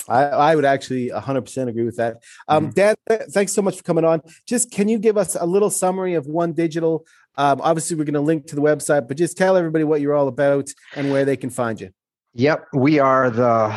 I, 0.07 0.23
I 0.25 0.55
would 0.55 0.65
actually 0.65 1.09
100% 1.09 1.67
agree 1.67 1.83
with 1.83 1.97
that. 1.97 2.17
Um, 2.47 2.69
mm-hmm. 2.69 2.73
Dan, 2.73 2.95
thanks 3.31 3.53
so 3.53 3.63
much 3.63 3.77
for 3.77 3.81
coming 3.81 4.05
on. 4.05 4.21
Just 4.47 4.69
can 4.69 4.87
you 4.87 4.99
give 4.99 5.17
us 5.17 5.35
a 5.35 5.47
little 5.47 5.71
summary 5.71 6.13
of 6.13 6.27
One 6.27 6.53
Digital? 6.53 7.07
Um, 7.37 7.61
obviously, 7.61 7.97
we're 7.97 8.05
going 8.05 8.13
to 8.13 8.21
link 8.21 8.47
to 8.47 8.55
the 8.55 8.61
website, 8.61 9.07
but 9.07 9.17
just 9.17 9.37
tell 9.37 9.57
everybody 9.57 9.83
what 9.83 10.01
you're 10.01 10.15
all 10.15 10.27
about 10.27 10.69
and 10.95 11.11
where 11.11 11.25
they 11.25 11.37
can 11.37 11.49
find 11.49 11.79
you. 11.79 11.89
Yep, 12.33 12.67
we 12.73 12.99
are 12.99 13.29
the 13.29 13.75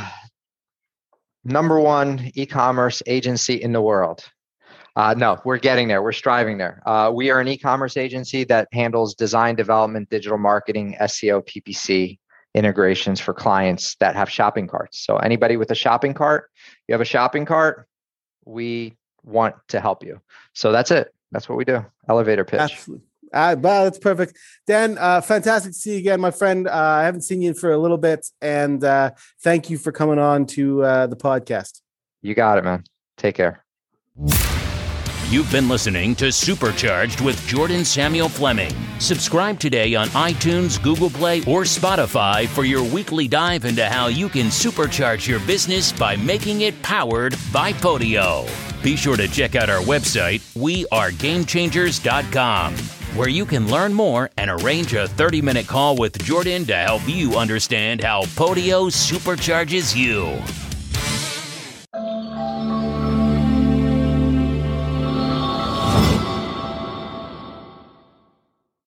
number 1.45 1.81
one 1.81 2.31
e-commerce 2.35 3.03
agency 3.07 3.55
in 3.55 3.73
the 3.73 3.81
world. 3.81 4.25
Uh, 4.97 5.15
no, 5.17 5.41
we're 5.45 5.59
getting 5.59 5.87
there. 5.87 6.03
We're 6.03 6.13
striving 6.13 6.59
there. 6.59 6.83
Uh, 6.85 7.13
we 7.15 7.31
are 7.31 7.41
an 7.41 7.47
e-commerce 7.47 7.97
agency 7.97 8.43
that 8.45 8.67
handles 8.73 9.15
design, 9.15 9.55
development, 9.55 10.11
digital 10.11 10.39
marketing, 10.39 10.97
SEO, 11.01 11.47
PPC, 11.47 12.19
integrations 12.55 13.21
for 13.21 13.33
clients 13.33 13.95
that 14.01 14.17
have 14.17 14.29
shopping 14.29 14.67
carts. 14.67 14.99
So 14.99 15.17
anybody 15.19 15.57
with 15.57 15.71
a 15.71 15.75
shopping 15.75 16.15
cart, 16.15 16.51
you 16.89 16.93
have 16.93 17.01
a 17.01 17.05
shopping 17.05 17.45
cart, 17.45 17.87
we 18.45 18.97
want 19.23 19.55
to 19.69 19.81
help 19.81 20.05
you. 20.05 20.21
So 20.55 20.73
that's 20.73 20.91
it. 20.91 21.15
That's 21.31 21.49
what 21.49 21.59
we 21.59 21.65
do. 21.65 21.85
Elevator 22.09 22.45
pitch. 22.45 22.61
Absolutely. 22.61 23.07
Uh, 23.33 23.57
well, 23.59 23.85
that's 23.85 23.99
perfect. 23.99 24.37
Dan, 24.67 24.99
uh, 24.99 25.21
fantastic 25.21 25.73
to 25.73 25.79
see 25.79 25.93
you 25.95 25.99
again, 25.99 26.21
my 26.21 26.31
friend. 26.31 26.69
Uh, 26.69 26.73
I 26.73 27.05
haven't 27.05 27.23
seen 27.23 27.43
you 27.43 27.55
for 27.55 27.73
a 27.73 27.79
little 27.79 27.99
bit, 27.99 28.27
and 28.41 28.83
uh, 28.83 29.11
thank 29.43 29.71
you 29.71 29.79
for 29.79 29.93
coming 29.93 30.19
on 30.19 30.47
to 30.47 30.83
uh, 30.83 31.07
the 31.07 31.17
podcast. 31.17 31.81
You 32.23 32.35
got 32.35 32.59
it, 32.59 32.65
man. 32.65 32.85
Take 33.17 33.37
care. 33.37 33.65
You've 35.31 35.53
been 35.53 35.69
listening 35.69 36.15
to 36.17 36.33
Supercharged 36.33 37.21
with 37.21 37.47
Jordan 37.47 37.85
Samuel 37.85 38.31
Fleming. 38.31 38.73
Subscribe 38.99 39.61
today 39.61 39.95
on 39.95 40.09
iTunes, 40.09 40.83
Google 40.83 41.11
Play, 41.11 41.41
or 41.41 41.65
Spotify 41.65 42.47
for 42.47 42.65
your 42.65 42.83
weekly 42.83 43.29
dive 43.29 43.67
into 43.67 43.85
how 43.85 44.07
you 44.07 44.31
can 44.31 44.47
supercharge 44.47 45.29
your 45.29 45.41
business 45.41 45.93
by 45.93 46.17
making 46.17 46.63
it 46.63 46.81
powered 46.81 47.37
by 47.53 47.75
Podio. 47.75 48.49
Be 48.83 48.97
sure 48.97 49.19
to 49.19 49.29
check 49.29 49.55
out 49.55 49.69
our 49.69 49.83
website, 49.83 50.41
wearegamechangers.com, 50.57 52.75
where 53.15 53.29
you 53.29 53.45
can 53.45 53.71
learn 53.71 53.93
more 53.93 54.31
and 54.37 54.51
arrange 54.51 54.95
a 54.95 55.09
30 55.09 55.43
minute 55.43 55.67
call 55.67 55.97
with 55.97 56.23
Jordan 56.23 56.65
to 56.67 56.77
help 56.77 57.09
you 57.09 57.37
understand 57.37 58.03
how 58.03 58.23
Podio 58.23 58.91
supercharges 58.91 59.97
you. 59.97 60.68